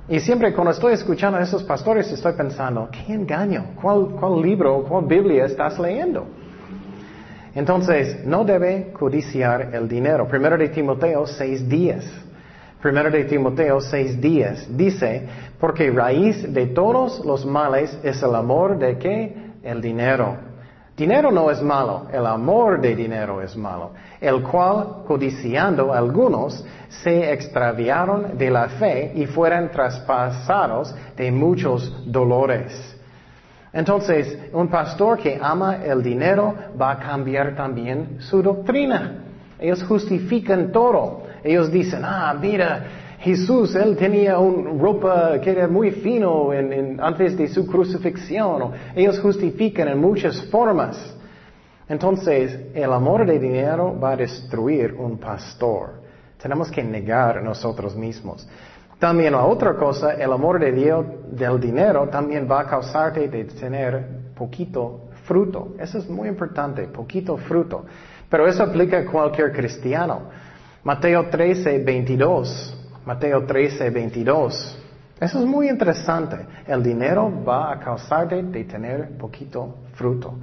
Y 0.08 0.22
siempre 0.22 0.54
cuando 0.54 0.72
estoy 0.72 0.94
escuchando 0.94 1.38
a 1.38 1.42
esos 1.42 1.62
pastores 1.64 2.10
estoy 2.10 2.32
pensando, 2.32 2.88
¿qué 2.90 3.14
engaño? 3.14 3.76
¿Cuál, 3.82 4.16
cuál 4.18 4.42
libro, 4.42 4.86
cuál 4.88 5.06
Biblia 5.08 5.44
estás 5.44 5.78
leyendo? 5.78 6.26
Entonces, 7.54 8.26
no 8.26 8.46
debe 8.46 8.94
codiciar 8.94 9.76
el 9.76 9.90
dinero. 9.90 10.26
Primero 10.26 10.58
de 10.58 10.70
Timoteo, 10.70 11.28
seis 11.28 11.68
días. 11.68 12.10
Primero 12.82 13.12
de 13.12 13.26
Timoteo, 13.26 13.82
seis 13.82 14.20
días. 14.22 14.66
Dice, 14.70 15.28
porque 15.60 15.92
raíz 15.92 16.52
de 16.54 16.68
todos 16.68 17.26
los 17.26 17.46
males 17.46 18.00
es 18.04 18.24
el 18.24 18.34
amor 18.36 18.80
de 18.80 18.98
qué? 18.98 19.36
El 19.64 19.82
dinero. 19.82 20.53
Dinero 20.96 21.32
no 21.32 21.50
es 21.50 21.60
malo, 21.62 22.06
el 22.14 22.26
amor 22.28 22.80
de 22.80 22.96
dinero 22.96 23.42
es 23.42 23.56
malo, 23.58 23.94
el 24.22 24.44
cual, 24.44 25.04
codiciando 25.08 25.92
algunos, 25.92 26.64
se 26.88 27.34
extraviaron 27.34 28.38
de 28.38 28.52
la 28.52 28.70
fe 28.70 29.12
y 29.16 29.26
fueron 29.26 29.70
traspasados 29.72 30.94
de 31.18 31.32
muchos 31.32 31.92
dolores. 32.06 32.96
Entonces, 33.74 34.38
un 34.54 34.68
pastor 34.68 35.18
que 35.18 35.40
ama 35.42 35.78
el 35.84 36.04
dinero 36.04 36.54
va 36.80 36.92
a 36.92 37.00
cambiar 37.00 37.56
también 37.56 38.18
su 38.20 38.44
doctrina. 38.44 39.24
Ellos 39.60 39.84
justifican 39.84 40.72
todo. 40.72 41.24
Ellos 41.44 41.72
dicen, 41.72 42.02
ah, 42.06 42.36
mira, 42.40 42.86
Jesús, 43.24 43.74
él 43.76 43.96
tenía 43.96 44.38
una 44.38 44.78
ropa 44.78 45.40
que 45.40 45.52
era 45.52 45.66
muy 45.70 45.92
fino 45.92 46.50
antes 47.00 47.38
de 47.38 47.48
su 47.48 47.66
crucifixión. 47.66 48.74
Ellos 48.94 49.18
justifican 49.22 49.88
en 49.88 49.98
muchas 49.98 50.44
formas. 50.52 51.16
Entonces, 51.88 52.60
el 52.74 52.92
amor 52.92 53.26
de 53.26 53.40
dinero 53.40 53.98
va 53.98 54.12
a 54.12 54.16
destruir 54.18 54.94
un 54.94 55.18
pastor. 55.18 56.02
Tenemos 56.38 56.70
que 56.70 56.84
negar 56.84 57.42
nosotros 57.42 57.96
mismos. 57.96 58.46
También 59.00 59.32
la 59.32 59.46
otra 59.46 59.74
cosa, 59.76 60.16
el 60.16 60.34
amor 60.34 60.60
de 60.60 60.74
Dios 60.74 61.06
del 61.32 61.62
dinero 61.62 62.10
también 62.10 62.46
va 62.52 62.60
a 62.60 62.68
causarte 62.68 63.30
de 63.30 63.46
tener 63.46 64.06
poquito 64.36 65.04
fruto. 65.24 65.76
Eso 65.80 65.98
es 65.98 66.10
muy 66.10 66.28
importante, 66.28 66.88
poquito 66.88 67.38
fruto. 67.38 67.86
Pero 68.30 68.48
eso 68.50 68.64
aplica 68.64 69.00
a 69.00 69.06
cualquier 69.06 69.54
cristiano. 69.54 70.24
Mateo 70.84 71.30
13, 71.30 71.80
22. 71.86 72.83
Mateo 73.06 73.46
13, 73.46 73.90
22. 73.90 74.80
Eso 75.20 75.40
es 75.40 75.46
muy 75.46 75.70
interesante. 75.70 76.38
El 76.68 76.82
dinero 76.82 77.32
va 77.46 77.72
a 77.72 77.80
causarte 77.80 78.42
de 78.42 78.64
tener 78.64 79.18
poquito 79.18 79.76
fruto. 79.94 80.36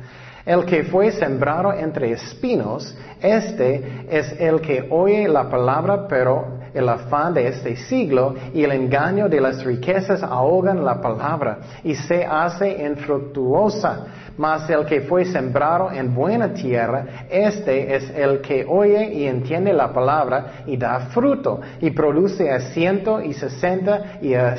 El 0.45 0.65
que 0.65 0.85
fue 0.85 1.11
sembrado 1.13 1.73
entre 1.73 2.13
espinos, 2.13 2.97
este 3.21 4.07
es 4.11 4.41
el 4.41 4.61
que 4.61 4.87
oye 4.91 5.29
la 5.29 5.49
palabra, 5.51 6.07
pero 6.09 6.60
el 6.75 6.89
afán 6.89 7.35
de 7.35 7.49
este 7.49 7.77
siglo 7.77 8.35
y 8.55 8.63
el 8.65 8.73
engaño 8.73 9.29
de 9.29 9.41
las 9.41 9.65
riquezas 9.65 10.23
ahogan 10.23 10.85
la 10.85 11.01
palabra 11.01 11.59
y 11.85 11.95
se 11.95 12.25
hace 12.25 12.85
infructuosa. 12.85 14.07
Mas 14.37 14.71
el 14.71 14.87
que 14.87 15.03
fue 15.03 15.25
sembrado 15.27 15.91
en 15.91 16.15
buena 16.15 16.55
tierra, 16.55 17.27
este 17.29 17.95
es 17.95 18.11
el 18.11 18.41
que 18.41 18.65
oye 18.67 19.13
y 19.13 19.27
entiende 19.27 19.73
la 19.73 19.93
palabra 19.93 20.63
y 20.67 20.77
da 20.77 21.01
fruto 21.13 21.61
y 21.81 21.91
produce 21.91 22.51
a 22.51 22.61
ciento 22.61 23.21
y 23.21 23.35
sesenta 23.35 24.19
y 24.23 24.35
a 24.35 24.57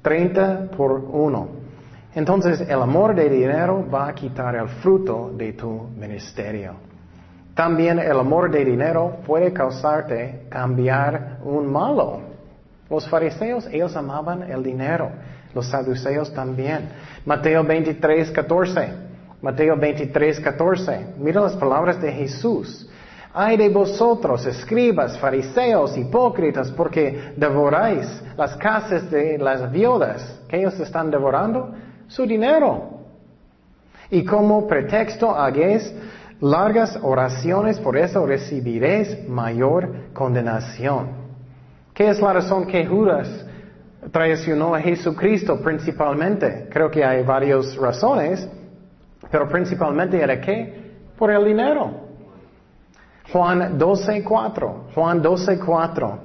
treinta 0.00 0.68
por 0.76 0.92
uno. 0.92 1.48
Entonces 2.14 2.62
el 2.62 2.80
amor 2.80 3.14
de 3.14 3.28
dinero 3.28 3.84
va 3.92 4.08
a 4.08 4.14
quitar 4.14 4.54
el 4.54 4.68
fruto 4.68 5.32
de 5.36 5.52
tu 5.52 5.88
ministerio. 5.98 6.95
También 7.56 7.98
el 7.98 8.18
amor 8.20 8.50
de 8.50 8.66
dinero 8.66 9.16
puede 9.26 9.50
causarte 9.50 10.42
cambiar 10.50 11.38
un 11.42 11.72
malo. 11.72 12.20
Los 12.90 13.08
fariseos, 13.08 13.66
ellos 13.72 13.96
amaban 13.96 14.42
el 14.42 14.62
dinero. 14.62 15.08
Los 15.54 15.66
saduceos 15.70 16.34
también. 16.34 16.90
Mateo 17.24 17.64
23, 17.64 18.30
14. 18.30 18.92
Mateo 19.40 19.74
23, 19.74 20.38
14. 20.38 21.06
Mira 21.16 21.40
las 21.40 21.56
palabras 21.56 21.98
de 21.98 22.12
Jesús. 22.12 22.90
Ay 23.32 23.56
de 23.56 23.70
vosotros, 23.70 24.44
escribas, 24.44 25.18
fariseos, 25.18 25.96
hipócritas, 25.96 26.70
porque 26.72 27.32
devoráis 27.38 28.22
las 28.36 28.54
casas 28.56 29.10
de 29.10 29.38
las 29.38 29.72
viudas. 29.72 30.42
¿Qué 30.46 30.58
ellos 30.58 30.78
están 30.78 31.10
devorando? 31.10 31.74
Su 32.06 32.26
dinero. 32.26 33.00
Y 34.10 34.26
como 34.26 34.66
pretexto 34.68 35.34
hagáis 35.34 35.90
largas 36.40 36.98
oraciones, 37.02 37.78
por 37.78 37.96
eso 37.96 38.26
recibiréis 38.26 39.28
mayor 39.28 40.12
condenación. 40.12 41.26
¿Qué 41.94 42.08
es 42.08 42.20
la 42.20 42.34
razón 42.34 42.66
que 42.66 42.86
Judas 42.86 43.46
traicionó 44.10 44.74
a 44.74 44.80
Jesucristo 44.80 45.60
principalmente. 45.60 46.68
Creo 46.70 46.90
que 46.90 47.04
hay 47.04 47.22
varias 47.22 47.76
razones, 47.76 48.48
pero 49.30 49.48
principalmente 49.48 50.20
era 50.20 50.40
qué? 50.40 50.92
Por 51.18 51.30
el 51.30 51.44
dinero. 51.44 52.06
Juan 53.32 53.78
12:4. 53.78 54.92
Juan 54.94 55.22
12:4. 55.22 56.18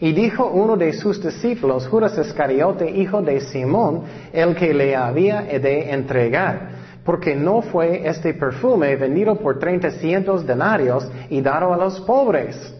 Y 0.00 0.12
dijo 0.12 0.46
uno 0.46 0.76
de 0.76 0.92
sus 0.92 1.22
discípulos, 1.22 1.86
Judas 1.86 2.18
Iscariote, 2.18 2.90
hijo 2.90 3.22
de 3.22 3.40
Simón, 3.40 4.02
el 4.32 4.54
que 4.56 4.74
le 4.74 4.96
había 4.96 5.42
de 5.42 5.90
entregar, 5.92 6.70
porque 7.04 7.34
no 7.34 7.62
fue 7.62 8.06
este 8.06 8.34
perfume 8.34 8.94
vendido 8.96 9.36
por 9.36 9.58
treinta 9.58 9.90
cientos 9.90 10.46
denarios 10.46 11.10
y 11.30 11.40
dado 11.40 11.72
a 11.72 11.76
los 11.76 12.00
pobres. 12.00 12.74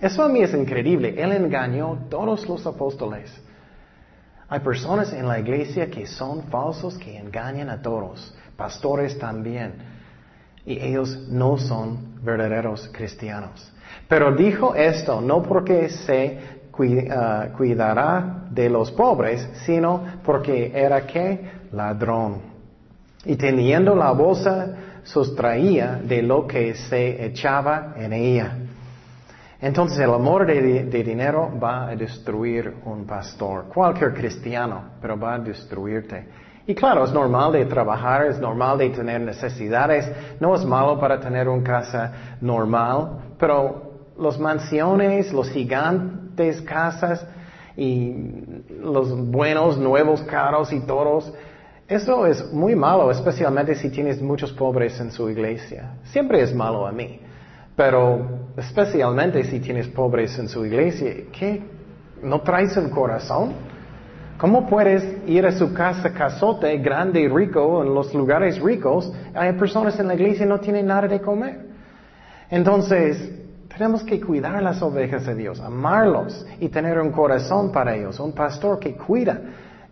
Eso 0.00 0.22
a 0.22 0.28
mí 0.28 0.40
es 0.42 0.54
increíble. 0.54 1.14
Él 1.16 1.32
engañó 1.32 1.92
a 1.92 2.08
todos 2.08 2.48
los 2.48 2.66
apóstoles. 2.66 3.30
Hay 4.48 4.60
personas 4.60 5.12
en 5.12 5.28
la 5.28 5.38
iglesia 5.38 5.90
que 5.90 6.06
son 6.06 6.42
falsos, 6.44 6.98
que 6.98 7.16
engañan 7.16 7.70
a 7.70 7.80
todos. 7.80 8.34
Pastores 8.56 9.18
también. 9.18 9.74
Y 10.66 10.78
ellos 10.78 11.28
no 11.28 11.56
son 11.56 12.20
verdaderos 12.22 12.90
cristianos. 12.92 13.72
Pero 14.08 14.34
dijo 14.34 14.74
esto 14.74 15.20
no 15.20 15.42
porque 15.42 15.88
se 15.88 16.38
ah, 17.10 17.48
cuidará 17.56 18.46
de 18.50 18.68
los 18.68 18.90
pobres, 18.90 19.48
sino 19.64 20.04
porque 20.24 20.72
era 20.74 21.06
que 21.06 21.50
ladrón. 21.72 22.49
Y 23.24 23.36
teniendo 23.36 23.94
la 23.94 24.12
bolsa, 24.12 24.74
sustraía 25.02 26.00
de 26.02 26.22
lo 26.22 26.46
que 26.46 26.74
se 26.74 27.24
echaba 27.24 27.94
en 27.96 28.12
ella. 28.12 28.56
Entonces 29.60 29.98
el 29.98 30.12
amor 30.12 30.46
de, 30.46 30.84
dinero 31.02 31.50
va 31.62 31.88
a 31.88 31.96
destruir 31.96 32.76
un 32.86 33.04
pastor, 33.04 33.66
cualquier 33.66 34.14
cristiano, 34.14 34.84
pero 35.02 35.18
va 35.18 35.34
a 35.34 35.38
destruirte. 35.38 36.26
Y 36.66 36.74
claro, 36.74 37.04
es 37.04 37.12
normal 37.12 37.52
de 37.52 37.66
trabajar, 37.66 38.26
es 38.26 38.38
normal 38.38 38.78
de 38.78 38.90
tener 38.90 39.20
necesidades, 39.20 40.10
no 40.40 40.54
es 40.54 40.64
malo 40.64 40.98
para 40.98 41.20
tener 41.20 41.48
una 41.48 41.62
casa 41.62 42.12
normal, 42.40 43.34
pero 43.38 43.90
las 44.18 44.38
mansiones, 44.38 45.32
los 45.32 45.50
gigantes 45.50 46.62
casas 46.62 47.26
y 47.76 48.14
los 48.82 49.14
buenos 49.30 49.76
nuevos 49.76 50.22
carros 50.22 50.72
y 50.72 50.80
toros, 50.80 51.32
eso 51.90 52.24
es 52.24 52.52
muy 52.52 52.76
malo, 52.76 53.10
especialmente 53.10 53.74
si 53.74 53.90
tienes 53.90 54.22
muchos 54.22 54.52
pobres 54.52 55.00
en 55.00 55.10
su 55.10 55.28
iglesia. 55.28 55.96
Siempre 56.04 56.40
es 56.40 56.54
malo 56.54 56.86
a 56.86 56.92
mí, 56.92 57.18
pero 57.74 58.52
especialmente 58.56 59.42
si 59.42 59.58
tienes 59.58 59.88
pobres 59.88 60.38
en 60.38 60.48
su 60.48 60.64
iglesia, 60.64 61.12
¿qué? 61.32 61.60
¿No 62.22 62.42
traes 62.42 62.76
el 62.76 62.90
corazón? 62.90 63.54
¿Cómo 64.38 64.68
puedes 64.68 65.04
ir 65.26 65.44
a 65.44 65.50
su 65.50 65.74
casa 65.74 66.12
casote 66.12 66.78
grande 66.78 67.22
y 67.22 67.28
rico 67.28 67.82
en 67.82 67.92
los 67.92 68.14
lugares 68.14 68.60
ricos? 68.60 69.12
Hay 69.34 69.54
personas 69.54 69.98
en 69.98 70.06
la 70.06 70.14
iglesia 70.14 70.46
que 70.46 70.48
no 70.48 70.60
tienen 70.60 70.86
nada 70.86 71.08
de 71.08 71.20
comer. 71.20 71.66
Entonces, 72.50 73.32
tenemos 73.68 74.04
que 74.04 74.20
cuidar 74.20 74.62
las 74.62 74.80
ovejas 74.80 75.26
de 75.26 75.34
Dios, 75.34 75.58
amarlos 75.58 76.46
y 76.60 76.68
tener 76.68 77.00
un 77.00 77.10
corazón 77.10 77.72
para 77.72 77.96
ellos, 77.96 78.20
un 78.20 78.32
pastor 78.32 78.78
que 78.78 78.94
cuida. 78.94 79.40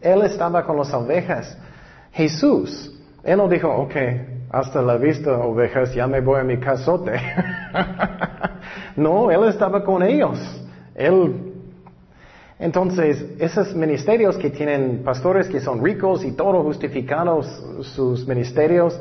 Él 0.01 0.23
estaba 0.23 0.65
con 0.65 0.77
las 0.77 0.95
ovejas 0.95 1.59
Jesús, 2.13 2.93
Él 3.23 3.39
no 3.39 3.49
dijo, 3.49 3.69
ok, 3.69 3.95
hasta 4.51 4.83
la 4.83 4.97
vista 4.97 5.39
ovejas, 5.39 5.95
ya 5.95 6.07
me 6.07 6.21
voy 6.21 6.41
a 6.41 6.45
mi 6.45 6.59
casote. 6.59 7.13
no, 8.97 9.31
Él 9.31 9.45
estaba 9.45 9.85
con 9.85 10.03
ellos. 10.03 10.39
Él, 10.95 11.49
entonces, 12.59 13.25
esos 13.39 13.75
ministerios 13.75 14.37
que 14.37 14.51
tienen 14.51 15.03
pastores 15.05 15.49
que 15.49 15.61
son 15.61 15.85
ricos 15.85 16.25
y 16.25 16.33
todos 16.33 16.65
justificados 16.65 17.47
sus 17.83 18.27
ministerios, 18.27 19.01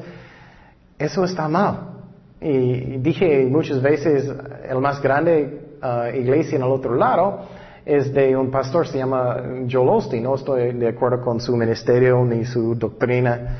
eso 0.99 1.24
está 1.24 1.47
mal. 1.47 1.97
Y 2.39 2.97
dije 2.97 3.45
muchas 3.45 3.82
veces, 3.82 4.32
el 4.70 4.80
más 4.80 5.01
grande 5.01 5.60
uh, 5.82 6.16
iglesia 6.16 6.58
en 6.58 6.64
el 6.64 6.70
otro 6.70 6.95
lado, 6.95 7.47
es 7.88 8.13
de 8.13 8.35
un 8.35 8.51
pastor, 8.51 8.85
se 8.85 8.97
llama 8.97 9.41
Joel 9.71 9.88
Osteen. 9.88 10.23
No 10.23 10.35
estoy 10.35 10.73
de 10.73 10.89
acuerdo 10.89 11.21
con 11.21 11.39
su 11.39 11.55
ministerio 11.55 12.25
ni 12.25 12.43
su 12.43 12.75
doctrina. 12.75 13.59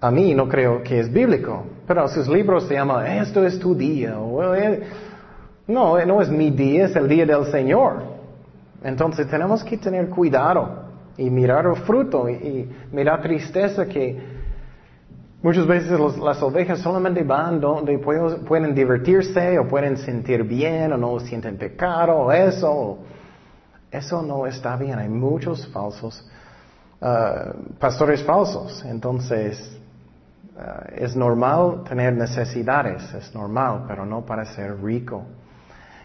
A 0.00 0.12
mí 0.12 0.32
no 0.32 0.48
creo 0.48 0.80
que 0.84 1.00
es 1.00 1.12
bíblico, 1.12 1.64
pero 1.88 2.06
sus 2.06 2.28
libros 2.28 2.68
se 2.68 2.74
llaman 2.74 3.04
Esto 3.18 3.44
es 3.44 3.58
tu 3.58 3.74
día. 3.74 4.16
Eh, 4.56 4.82
no, 5.66 6.04
no 6.06 6.22
es 6.22 6.28
mi 6.28 6.50
día, 6.50 6.84
es 6.84 6.94
el 6.94 7.08
día 7.08 7.26
del 7.26 7.46
Señor. 7.46 8.04
Entonces 8.84 9.28
tenemos 9.28 9.64
que 9.64 9.76
tener 9.76 10.08
cuidado 10.08 10.84
y 11.16 11.28
mirar 11.28 11.66
el 11.66 11.74
fruto 11.82 12.28
y, 12.28 12.70
mirar 12.92 13.22
tristeza 13.22 13.86
que 13.86 14.36
Muchas 15.42 15.66
veces 15.66 16.00
las 16.18 16.42
ovejas 16.42 16.80
solamente 16.80 17.22
van 17.22 17.60
donde 17.60 17.98
pueden, 17.98 18.74
divertirse 18.74 19.58
o 19.58 19.68
pueden 19.68 19.96
sentir 19.96 20.42
bien 20.42 20.92
o 20.92 20.96
no 20.96 21.20
sienten 21.20 21.56
pecado 21.56 22.16
o 22.16 22.32
eso. 22.32 22.98
Eso 23.96 24.22
no 24.22 24.46
está 24.46 24.76
bien. 24.76 24.98
Hay 24.98 25.08
muchos 25.08 25.66
falsos 25.68 26.24
uh, 27.00 27.78
pastores 27.78 28.22
falsos. 28.22 28.84
Entonces, 28.84 29.78
uh, 30.56 30.94
es 30.94 31.16
normal 31.16 31.82
tener 31.88 32.12
necesidades, 32.14 33.12
es 33.14 33.34
normal, 33.34 33.84
pero 33.88 34.04
no 34.04 34.24
para 34.24 34.44
ser 34.44 34.82
rico. 34.82 35.24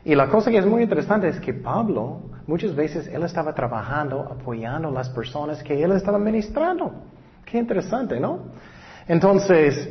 Y 0.03 0.15
la 0.15 0.29
cosa 0.29 0.49
que 0.49 0.57
es 0.57 0.65
muy 0.65 0.83
interesante 0.83 1.27
es 1.27 1.39
que 1.39 1.53
Pablo, 1.53 2.21
muchas 2.47 2.75
veces 2.75 3.07
él 3.07 3.23
estaba 3.23 3.53
trabajando, 3.53 4.21
apoyando 4.21 4.87
a 4.87 4.91
las 4.91 5.09
personas 5.09 5.61
que 5.61 5.83
él 5.83 5.91
estaba 5.91 6.17
ministrando. 6.17 6.91
Qué 7.45 7.59
interesante, 7.59 8.19
¿no? 8.19 8.39
Entonces, 9.07 9.89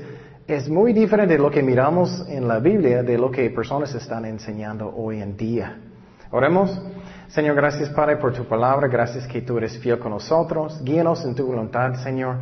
es 0.48 0.68
muy 0.68 0.92
diferente 0.92 1.34
de 1.34 1.40
lo 1.40 1.50
que 1.50 1.62
miramos 1.62 2.24
en 2.28 2.48
la 2.48 2.58
Biblia 2.58 3.04
de 3.04 3.16
lo 3.16 3.30
que 3.30 3.50
personas 3.50 3.94
están 3.94 4.24
enseñando 4.24 4.92
hoy 4.96 5.20
en 5.20 5.36
día. 5.36 5.78
Oremos. 6.32 6.80
Señor, 7.30 7.54
gracias 7.54 7.88
Padre 7.90 8.16
por 8.16 8.32
tu 8.32 8.44
palabra, 8.44 8.88
gracias 8.88 9.24
que 9.28 9.40
tú 9.42 9.56
eres 9.56 9.78
fiel 9.78 10.00
con 10.00 10.10
nosotros, 10.10 10.82
guíanos 10.82 11.24
en 11.24 11.36
tu 11.36 11.46
voluntad, 11.46 11.94
Señor. 12.02 12.38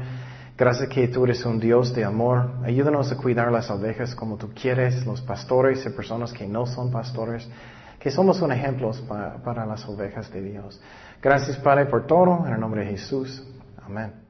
Gracias 0.56 0.88
que 0.88 1.08
tú 1.08 1.24
eres 1.24 1.44
un 1.44 1.60
Dios 1.60 1.94
de 1.94 2.04
amor. 2.04 2.52
Ayúdanos 2.64 3.12
a 3.12 3.16
cuidar 3.16 3.52
las 3.52 3.70
ovejas 3.70 4.14
como 4.14 4.38
tú 4.38 4.48
quieres, 4.54 5.04
los 5.04 5.20
pastores 5.20 5.84
y 5.84 5.90
personas 5.90 6.32
que 6.32 6.46
no 6.46 6.64
son 6.64 6.90
pastores, 6.90 7.46
que 8.00 8.10
somos 8.10 8.40
un 8.40 8.50
ejemplo 8.50 8.90
para, 9.06 9.34
para 9.42 9.66
las 9.66 9.86
ovejas 9.86 10.32
de 10.32 10.40
Dios. 10.40 10.80
Gracias 11.22 11.58
Padre 11.58 11.84
por 11.84 12.06
todo, 12.06 12.46
en 12.46 12.54
el 12.54 12.60
nombre 12.60 12.80
de 12.80 12.92
Jesús. 12.92 13.46
Amén. 13.84 14.27